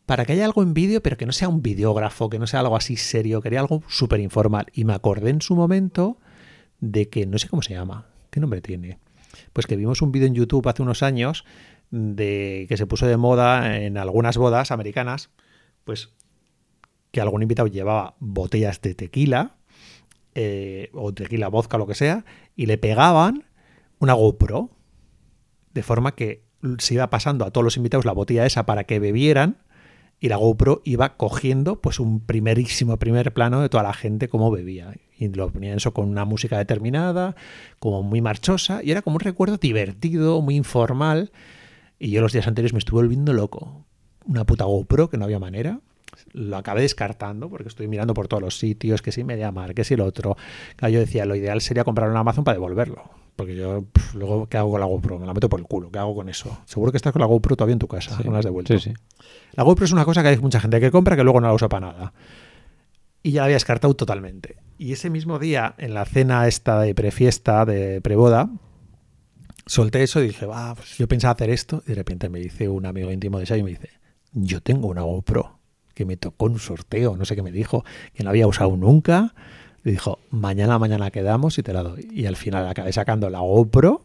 [0.06, 2.60] para que haya algo en vídeo, pero que no sea un videógrafo, que no sea
[2.60, 4.66] algo así serio, quería algo súper informal.
[4.72, 6.18] Y me acordé en su momento
[6.80, 9.00] de que no sé cómo se llama, qué nombre tiene.
[9.52, 11.44] Pues que vimos un vídeo en YouTube hace unos años
[11.90, 15.30] de que se puso de moda en algunas bodas americanas,
[15.84, 16.10] pues
[17.10, 19.56] que algún invitado llevaba botellas de tequila
[20.34, 22.24] eh, o tequila, vodka, lo que sea,
[22.54, 23.44] y le pegaban
[23.98, 24.70] una GoPro,
[25.76, 26.42] de forma que
[26.78, 29.58] se iba pasando a todos los invitados la botella esa para que bebieran
[30.18, 34.50] y la GoPro iba cogiendo pues un primerísimo primer plano de toda la gente cómo
[34.50, 34.94] bebía.
[35.18, 37.36] Y lo ponían eso con una música determinada
[37.78, 41.30] como muy marchosa y era como un recuerdo divertido muy informal
[41.98, 43.84] y yo los días anteriores me estuve volviendo loco.
[44.24, 45.80] Una puta GoPro que no había manera
[46.32, 49.92] lo acabé descartando porque estoy mirando por todos los sitios que si MediaMar que si
[49.92, 50.38] el otro.
[50.80, 54.56] Yo decía lo ideal sería comprarlo en Amazon para devolverlo porque yo pf, luego qué
[54.56, 56.90] hago con la GoPro me la meto por el culo qué hago con eso seguro
[56.90, 58.22] que estás con la GoPro todavía en tu casa Sí.
[58.24, 58.94] no la has devuelto Sí, sí.
[59.52, 61.54] la GoPro es una cosa que hay mucha gente que compra que luego no la
[61.54, 62.12] usa para nada.
[63.22, 64.56] Y ya la había descartado totalmente.
[64.78, 68.48] Y ese mismo día, en la cena esta de prefiesta, de preboda,
[69.66, 71.82] solté eso y dije, va, pues yo pensaba hacer esto.
[71.86, 73.90] Y de repente me dice un amigo íntimo de Xavi y me dice,
[74.32, 75.58] yo tengo una GoPro
[75.94, 77.84] que me tocó un sorteo, no sé qué me dijo,
[78.14, 79.34] que no había usado nunca.
[79.86, 82.08] Dijo, mañana, mañana quedamos y te la doy.
[82.12, 84.02] Y al final acabé sacando la GoPro,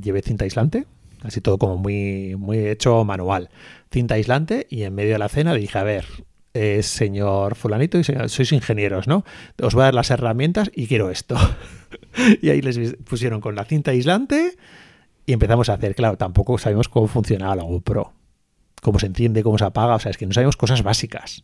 [0.00, 0.86] llevé cinta aislante,
[1.22, 3.50] así todo como muy, muy hecho manual.
[3.90, 6.04] Cinta aislante y en medio de la cena dije, a ver,
[6.54, 9.24] eh, señor fulanito sois ingenieros, ¿no?
[9.60, 11.34] Os voy a dar las herramientas y quiero esto.
[12.40, 14.56] y ahí les pusieron con la cinta aislante
[15.26, 18.12] y empezamos a hacer, claro, tampoco sabemos cómo funcionaba la GoPro,
[18.80, 21.42] cómo se enciende, cómo se apaga, o sea, es que no sabemos cosas básicas.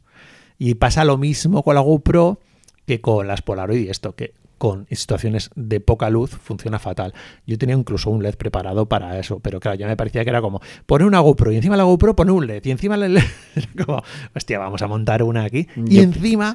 [0.56, 2.38] Y pasa lo mismo con la GoPro
[2.86, 7.14] que con las Polaroid y esto, que con situaciones de poca luz funciona fatal.
[7.48, 10.40] Yo tenía incluso un LED preparado para eso, pero claro, ya me parecía que era
[10.40, 13.24] como poner una GoPro y encima la GoPro pone un LED y encima el LED,
[13.84, 14.04] como,
[14.36, 16.54] hostia, vamos a montar una aquí y encima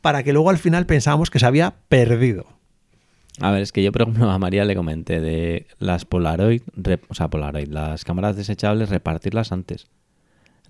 [0.00, 2.46] para que luego al final pensábamos que se había perdido.
[3.38, 6.62] A ver, es que yo, por ejemplo, a María le comenté de las Polaroid,
[7.08, 9.86] o sea, Polaroid, las cámaras desechables, repartirlas antes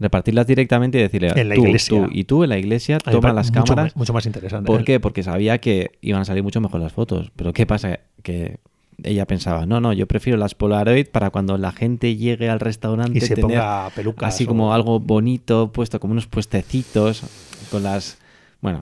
[0.00, 2.08] repartirlas directamente y decirle en la tú, iglesia.
[2.10, 3.84] y tú en la iglesia toma las mucho cámaras.
[3.92, 4.66] Más, mucho más interesante.
[4.66, 4.98] ¿Por qué?
[4.98, 7.30] Porque sabía que iban a salir mucho mejor las fotos.
[7.36, 8.00] Pero ¿qué pasa?
[8.22, 8.58] Que
[9.04, 13.18] ella pensaba, no, no, yo prefiero las Polaroid para cuando la gente llegue al restaurante
[13.18, 17.22] y se tener ponga pelucas así como algo bonito puesto, como unos puestecitos
[17.70, 18.18] con las...
[18.60, 18.80] Bueno,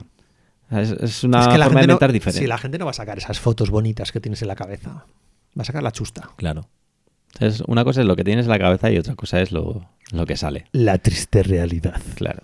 [0.71, 2.39] es, una forma de inventar diferente.
[2.39, 5.05] Si la gente no va a sacar esas fotos bonitas que tienes en la cabeza,
[5.57, 6.29] va a sacar la chusta.
[6.35, 6.67] Claro.
[7.33, 9.85] Entonces, una cosa es lo que tienes en la cabeza y otra cosa es lo,
[10.11, 10.65] lo que sale.
[10.71, 12.01] La triste realidad.
[12.15, 12.43] Claro.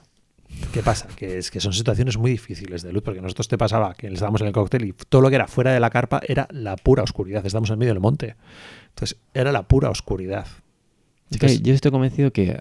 [0.74, 1.08] ¿Qué pasa?
[1.16, 4.42] Que es que son situaciones muy difíciles de luz, porque nosotros te pasaba que estábamos
[4.42, 7.04] en el cóctel y todo lo que era fuera de la carpa era la pura
[7.04, 7.46] oscuridad.
[7.46, 8.36] Estamos en medio del monte.
[8.90, 10.48] Entonces, era la pura oscuridad.
[11.30, 12.60] yo estoy convencido que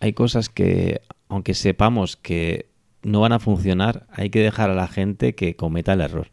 [0.00, 2.66] hay cosas que, aunque sepamos que
[3.02, 6.28] no van a funcionar, hay que dejar a la gente que cometa el error.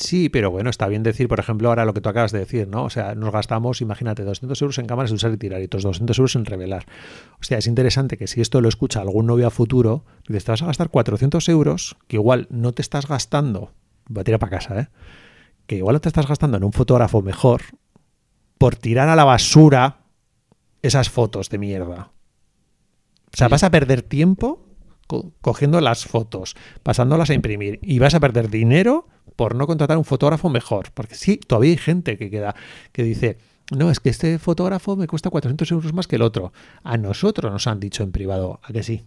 [0.00, 2.68] Sí, pero bueno, está bien decir, por ejemplo, ahora lo que tú acabas de decir,
[2.68, 2.84] ¿no?
[2.84, 5.82] O sea, nos gastamos, imagínate, 200 euros en cámaras de usar y tirar y otros
[5.82, 6.86] 200 euros en revelar.
[7.40, 10.52] O sea, es interesante que si esto lo escucha algún novio a futuro, dices, te
[10.52, 13.72] vas a gastar 400 euros, que igual no te estás gastando,
[14.16, 14.88] va a tirar para casa, ¿eh?
[15.66, 17.62] Que igual no te estás gastando en un fotógrafo mejor
[18.56, 20.04] por tirar a la basura
[20.80, 22.12] esas fotos de mierda.
[23.32, 24.64] O sea, vas a perder tiempo
[25.40, 30.04] cogiendo las fotos, pasándolas a imprimir y vas a perder dinero por no contratar un
[30.04, 30.90] fotógrafo mejor.
[30.92, 32.54] Porque sí, todavía hay gente que queda
[32.92, 33.38] que dice,
[33.70, 36.52] no, es que este fotógrafo me cuesta 400 euros más que el otro.
[36.82, 39.04] A nosotros nos han dicho en privado, a que sí,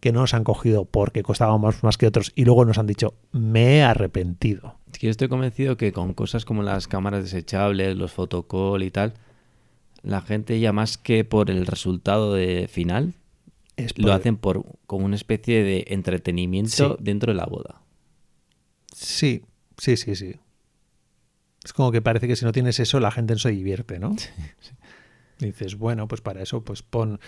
[0.00, 3.14] que no nos han cogido porque costábamos más que otros y luego nos han dicho,
[3.32, 4.76] me he arrepentido.
[4.92, 8.90] Es que yo estoy convencido que con cosas como las cámaras desechables, los fotocall y
[8.90, 9.14] tal,
[10.02, 13.14] la gente ya más que por el resultado de final,
[13.96, 17.80] lo hacen por como una especie de entretenimiento dentro de la boda.
[18.94, 19.42] Sí,
[19.78, 20.34] Sí, sí, sí.
[21.64, 24.14] Es como que parece que si no tienes eso, la gente no se divierte, ¿no?
[25.38, 27.18] Dices, bueno, pues para eso, pues pon,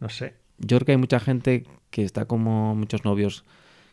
[0.00, 0.34] no sé.
[0.58, 3.44] Yo creo que hay mucha gente que está como muchos novios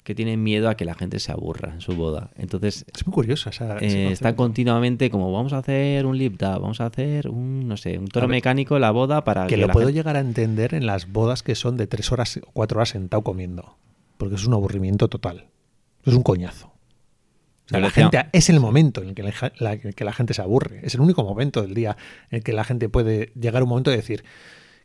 [0.04, 2.32] que tienen miedo a que la gente se aburra en su boda.
[2.36, 3.50] Entonces, es muy curioso.
[3.50, 7.78] Esa, eh, están continuamente como vamos a hacer un lip vamos a hacer un, no
[7.78, 11.12] sé, un toro mecánico la boda para que, lo puedo llegar a entender en las
[11.12, 13.78] bodas que son de tres horas o cuatro horas sentado comiendo,
[14.18, 15.48] porque es un aburrimiento total.
[16.06, 16.73] Es un coñazo
[17.70, 20.82] la gente, es el momento en el que la, que la, gente se aburre.
[20.84, 21.98] Es el único momento del día
[22.30, 24.24] en el que la gente puede llegar a un momento de decir,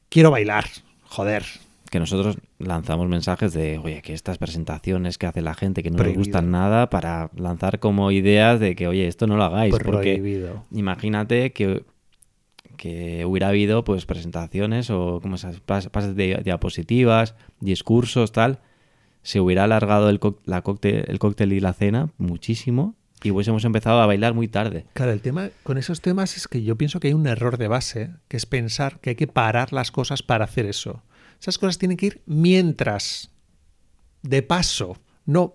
[0.09, 0.65] quiero bailar,
[1.05, 1.45] joder.
[1.91, 6.03] Que nosotros lanzamos mensajes de, oye, que estas presentaciones que hace la gente que no
[6.03, 9.75] les gustan nada, para lanzar como ideas de que, oye, esto no lo hagáis.
[9.75, 11.85] Porque imagínate que,
[12.77, 18.61] que hubiera habido pues presentaciones o como esas pases de diapositivas, discursos, tal,
[19.23, 24.07] se hubiera alargado el, cóctel, el cóctel y la cena muchísimo y hubiésemos empezado a
[24.07, 24.87] bailar muy tarde.
[24.93, 27.69] Claro, el tema con esos temas es que yo pienso que hay un error de
[27.69, 31.03] base, que es pensar que hay que parar las cosas para hacer eso.
[31.41, 33.31] Esas cosas tienen que ir mientras,
[34.23, 34.99] de paso.
[35.25, 35.53] No,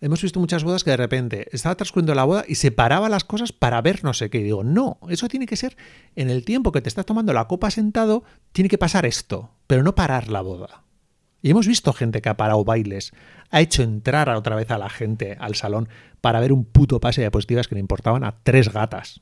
[0.00, 3.24] hemos visto muchas bodas que de repente estaba transcurriendo la boda y se paraba las
[3.24, 4.38] cosas para ver no sé qué.
[4.38, 5.76] Y digo, no, eso tiene que ser
[6.16, 9.82] en el tiempo que te estás tomando la copa sentado, tiene que pasar esto, pero
[9.82, 10.82] no parar la boda.
[11.42, 13.12] Y hemos visto gente que ha parado bailes,
[13.50, 15.88] ha hecho entrar otra vez a la gente al salón
[16.20, 19.20] para ver un puto pase de diapositivas que le importaban a tres gatas.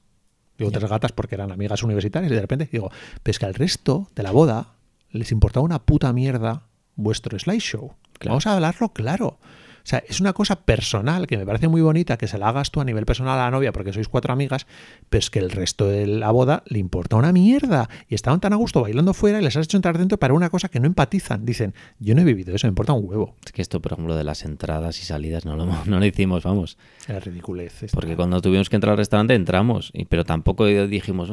[0.58, 2.90] Digo tres gatas porque eran amigas universitarias y de repente digo,
[3.22, 4.74] pues que al resto de la boda
[5.10, 7.94] les importaba una puta mierda vuestro slideshow.
[8.24, 9.38] Vamos a hablarlo claro.
[9.82, 12.70] O sea, es una cosa personal que me parece muy bonita que se la hagas
[12.70, 14.66] tú a nivel personal a la novia porque sois cuatro amigas,
[15.08, 17.88] pero es que el resto de la boda le importa una mierda.
[18.08, 20.50] Y estaban tan a gusto bailando fuera y les has hecho entrar dentro para una
[20.50, 21.44] cosa que no empatizan.
[21.44, 23.36] Dicen, yo no he vivido eso, me importa un huevo.
[23.44, 26.44] Es que esto, por ejemplo, de las entradas y salidas no lo, no lo hicimos,
[26.44, 26.78] vamos.
[27.08, 27.86] Era ridiculez.
[27.92, 31.32] Porque cuando tuvimos que entrar al restaurante entramos, pero tampoco dijimos,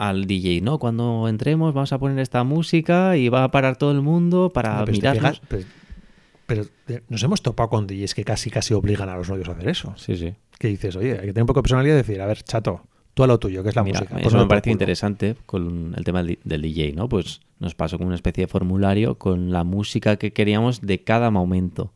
[0.00, 0.78] al DJ, ¿no?
[0.78, 4.84] Cuando entremos vamos a poner esta música y va a parar todo el mundo para
[4.86, 5.42] mirarnos.
[6.50, 6.64] Pero
[7.08, 9.94] nos hemos topado con DJs que casi casi obligan a los novios a hacer eso.
[9.96, 10.34] Sí, sí.
[10.58, 12.82] Que dices, oye, hay que tener un poco de personalidad y decir, a ver, chato,
[13.14, 14.18] tú a lo tuyo, que es la música.
[14.18, 17.08] Eso me parece interesante con el tema del DJ, ¿no?
[17.08, 21.30] Pues nos pasó con una especie de formulario con la música que queríamos de cada
[21.30, 21.92] momento.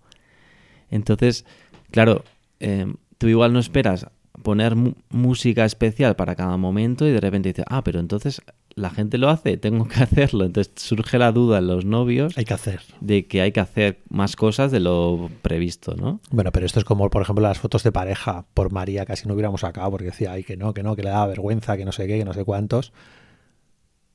[0.88, 1.44] Entonces,
[1.90, 2.22] claro,
[2.61, 4.07] em, tú igual no esperas
[4.44, 4.76] poner
[5.11, 8.40] música especial para cada momento y de repente dices, ah, pero entonces
[8.77, 10.45] la gente lo hace, tengo que hacerlo.
[10.45, 12.81] Entonces surge la duda en los novios Hay que hacer.
[13.01, 16.20] de que hay que hacer más cosas de lo previsto, ¿no?
[16.31, 18.47] Bueno, pero esto es como, por ejemplo, las fotos de pareja.
[18.55, 21.11] Por María casi no hubiéramos sacado porque decía, ay, que no, que no, que le
[21.11, 22.93] da vergüenza, que no sé qué, que no sé cuántos.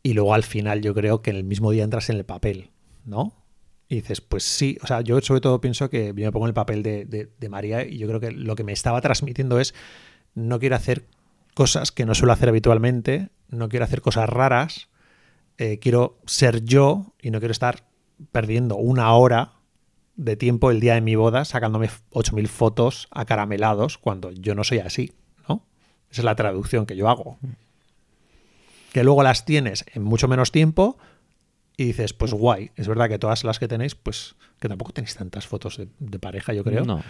[0.03, 2.69] Y luego al final yo creo que en el mismo día entras en el papel,
[3.05, 3.33] ¿no?
[3.89, 6.49] Y dices, pues sí, o sea, yo sobre todo pienso que yo me pongo en
[6.49, 9.59] el papel de, de- de María y yo creo que lo que me estaba transmitiendo
[9.59, 9.73] es,
[10.35, 11.05] no quiero hacer
[11.55, 14.89] cosas que no suelo hacer habitualmente, no quiero hacer cosas raras,
[15.57, 17.83] eh, quiero ser yo y no quiero estar
[18.31, 19.53] perdiendo una hora
[20.15, 24.79] de tiempo el día de mi boda sacándome 8.000 fotos acaramelados cuando yo no soy
[24.79, 25.13] así,
[25.47, 25.63] ¿no?
[26.11, 27.37] Esa es la traducción que yo hago.
[28.91, 30.97] Que luego las tienes en mucho menos tiempo
[31.77, 35.15] y dices, pues guay, es verdad que todas las que tenéis, pues que tampoco tenéis
[35.15, 36.83] tantas fotos de, de pareja, yo creo.
[36.83, 37.01] No.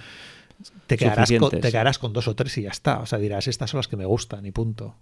[0.85, 2.99] te, quedarás con, te quedarás con dos o tres y ya está.
[2.99, 4.95] O sea, dirás, estas son las que me gustan y punto.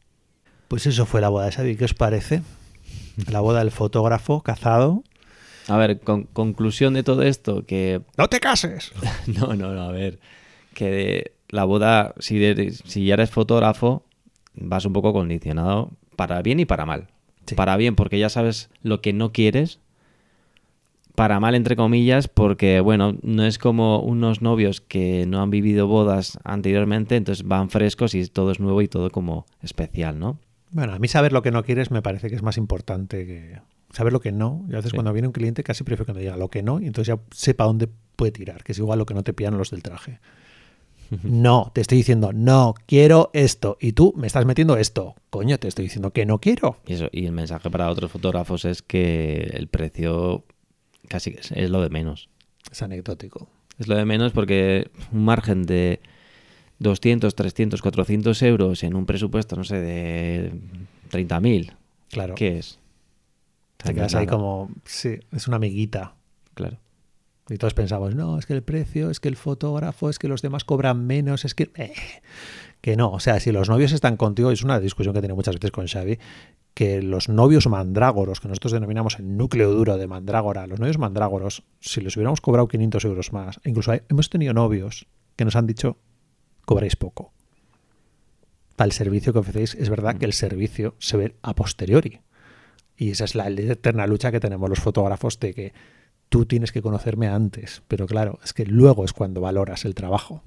[0.68, 1.76] Pues eso fue la boda de Xavi.
[1.76, 2.42] ¿Qué os parece?
[3.32, 5.04] La boda del fotógrafo cazado.
[5.68, 8.92] A ver, con- conclusión de todo esto, que ¡No te cases!
[9.28, 10.20] No, no, no, a ver.
[10.74, 14.04] Que la boda, si, eres- si ya eres fotógrafo,
[14.56, 17.08] vas un poco condicionado para bien y para mal.
[17.46, 17.56] Sí.
[17.56, 19.80] Para bien, porque ya sabes lo que no quieres.
[21.16, 25.88] Para mal, entre comillas, porque, bueno, no es como unos novios que no han vivido
[25.88, 30.38] bodas anteriormente, entonces van frescos y todo es nuevo y todo como especial, ¿no?
[30.72, 33.60] Bueno, a mí saber lo que no quieres me parece que es más importante que
[33.94, 34.66] saber lo que no.
[34.70, 34.96] Y a veces Sí.
[34.98, 37.22] cuando viene un cliente casi prefiero que me diga lo que no y entonces ya
[37.32, 40.20] sepa dónde puede tirar, que es igual lo que no te pillan los del traje.
[41.24, 43.78] No, te estoy diciendo, no, quiero esto.
[43.80, 45.16] Y tú me estás metiendo esto.
[45.30, 46.82] Coño, te estoy diciendo que no quiero.
[46.86, 50.44] Y, eso, y el mensaje para otros fotógrafos es que el precio
[51.08, 52.28] casi es, es lo de menos.
[52.70, 53.48] Es anecdótico.
[53.80, 56.02] Es lo de menos porque un margen de
[56.80, 60.52] 200, 300, 400 euros en un presupuesto, no sé, de
[61.12, 61.74] 30.000,
[62.10, 62.36] Claro.
[62.36, 62.80] ¿qué es?
[63.78, 66.16] Te quedas ahí como, sí, es una amiguita.
[66.54, 66.78] Claro.
[67.50, 70.42] Y todos pensamos, no, es que el precio, es que el fotógrafo, es que los
[70.42, 71.70] demás cobran menos, es que...
[71.76, 71.94] eh,
[72.82, 75.36] que no, o sea, si los novios están contigo, es una discusión que he tenido
[75.36, 76.20] muchas veces con Xavi,
[76.76, 81.64] que los novios mandrágoros, que nosotros denominamos el núcleo duro de mandrágora, los novios mandrágoros,
[81.80, 85.66] si les hubiéramos cobrado 500 euros más, incluso hay- hemos tenido novios que nos han
[85.68, 85.98] dicho,
[86.68, 87.32] cobráis poco.
[88.76, 92.20] Para el servicio que ofrecéis, es verdad que el servicio se ve a posteriori.
[92.98, 95.74] Y esa es la eterna lucha que tenemos los fotógrafos de que
[96.30, 100.44] tú tienes que conocerme antes, pero claro, es que luego es cuando valoras el trabajo.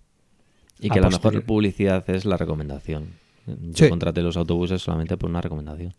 [0.79, 3.09] Y A que la mejor publicidad es la recomendación.
[3.47, 3.89] Yo Sí.
[3.89, 5.95] contraté los autobuses solamente por una recomendación.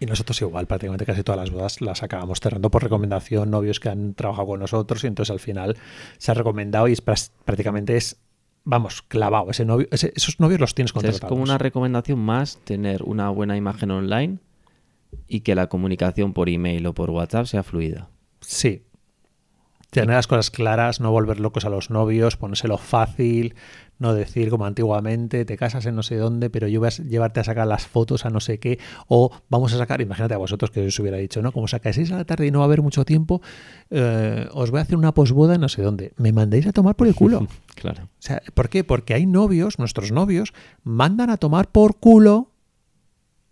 [0.00, 3.90] Y nosotros igual, prácticamente casi todas las bodas las acabamos cerrando por recomendación, novios que
[3.90, 5.76] han trabajado con nosotros y entonces al final
[6.18, 8.16] se ha recomendado y es prácticamente es,
[8.66, 9.50] vamos, clavado.
[9.50, 13.02] Ese novio, ese- esos novios los tienes O sea, es como una recomendación más tener
[13.04, 14.38] una buena imagen online
[15.26, 18.10] y que la comunicación por email o por WhatsApp sea fluida.
[18.42, 18.82] Sí.
[20.02, 23.54] Tener las cosas claras, no volver locos a los novios, ponérselo fácil,
[23.98, 27.40] no decir como antiguamente, te casas en no sé dónde, pero yo voy a llevarte
[27.40, 28.78] a sacar las fotos a no sé qué,
[29.08, 31.52] o vamos a sacar, imagínate a vosotros que os hubiera dicho, ¿no?
[31.52, 33.40] Como sacáis a la tarde y no va a haber mucho tiempo,
[33.90, 36.12] eh, os voy a hacer una posboda en no sé dónde.
[36.16, 37.46] Me mandéis a tomar por el culo.
[37.76, 38.04] Claro.
[38.04, 38.84] O sea, ¿por qué?
[38.84, 42.50] Porque hay novios, nuestros novios, mandan a tomar por culo.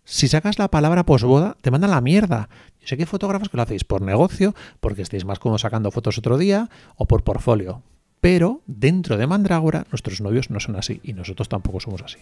[0.03, 2.49] Si sacas la palabra posboda, te mandan la mierda.
[2.85, 6.17] Sé que hay fotógrafos que lo hacéis por negocio, porque estéis más cómodos sacando fotos
[6.17, 7.81] otro día, o por portfolio.
[8.21, 12.19] Pero dentro de Mandrágora, nuestros novios no son así, y nosotros tampoco somos así.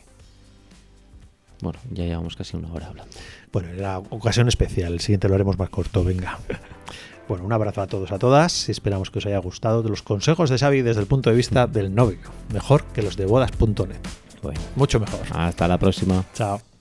[1.61, 3.13] Bueno, ya llevamos casi una hora hablando.
[3.51, 4.93] Bueno, era ocasión especial.
[4.93, 6.39] El siguiente lo haremos más corto, venga.
[7.29, 8.67] Bueno, un abrazo a todos, a todas.
[8.67, 11.95] Esperamos que os haya gustado los consejos de Xavi desde el punto de vista del
[11.95, 12.19] novio.
[12.51, 13.95] Mejor que los de bodas.net.
[14.41, 15.21] Bueno, Mucho mejor.
[15.31, 16.25] hasta la próxima.
[16.33, 16.72] Chao.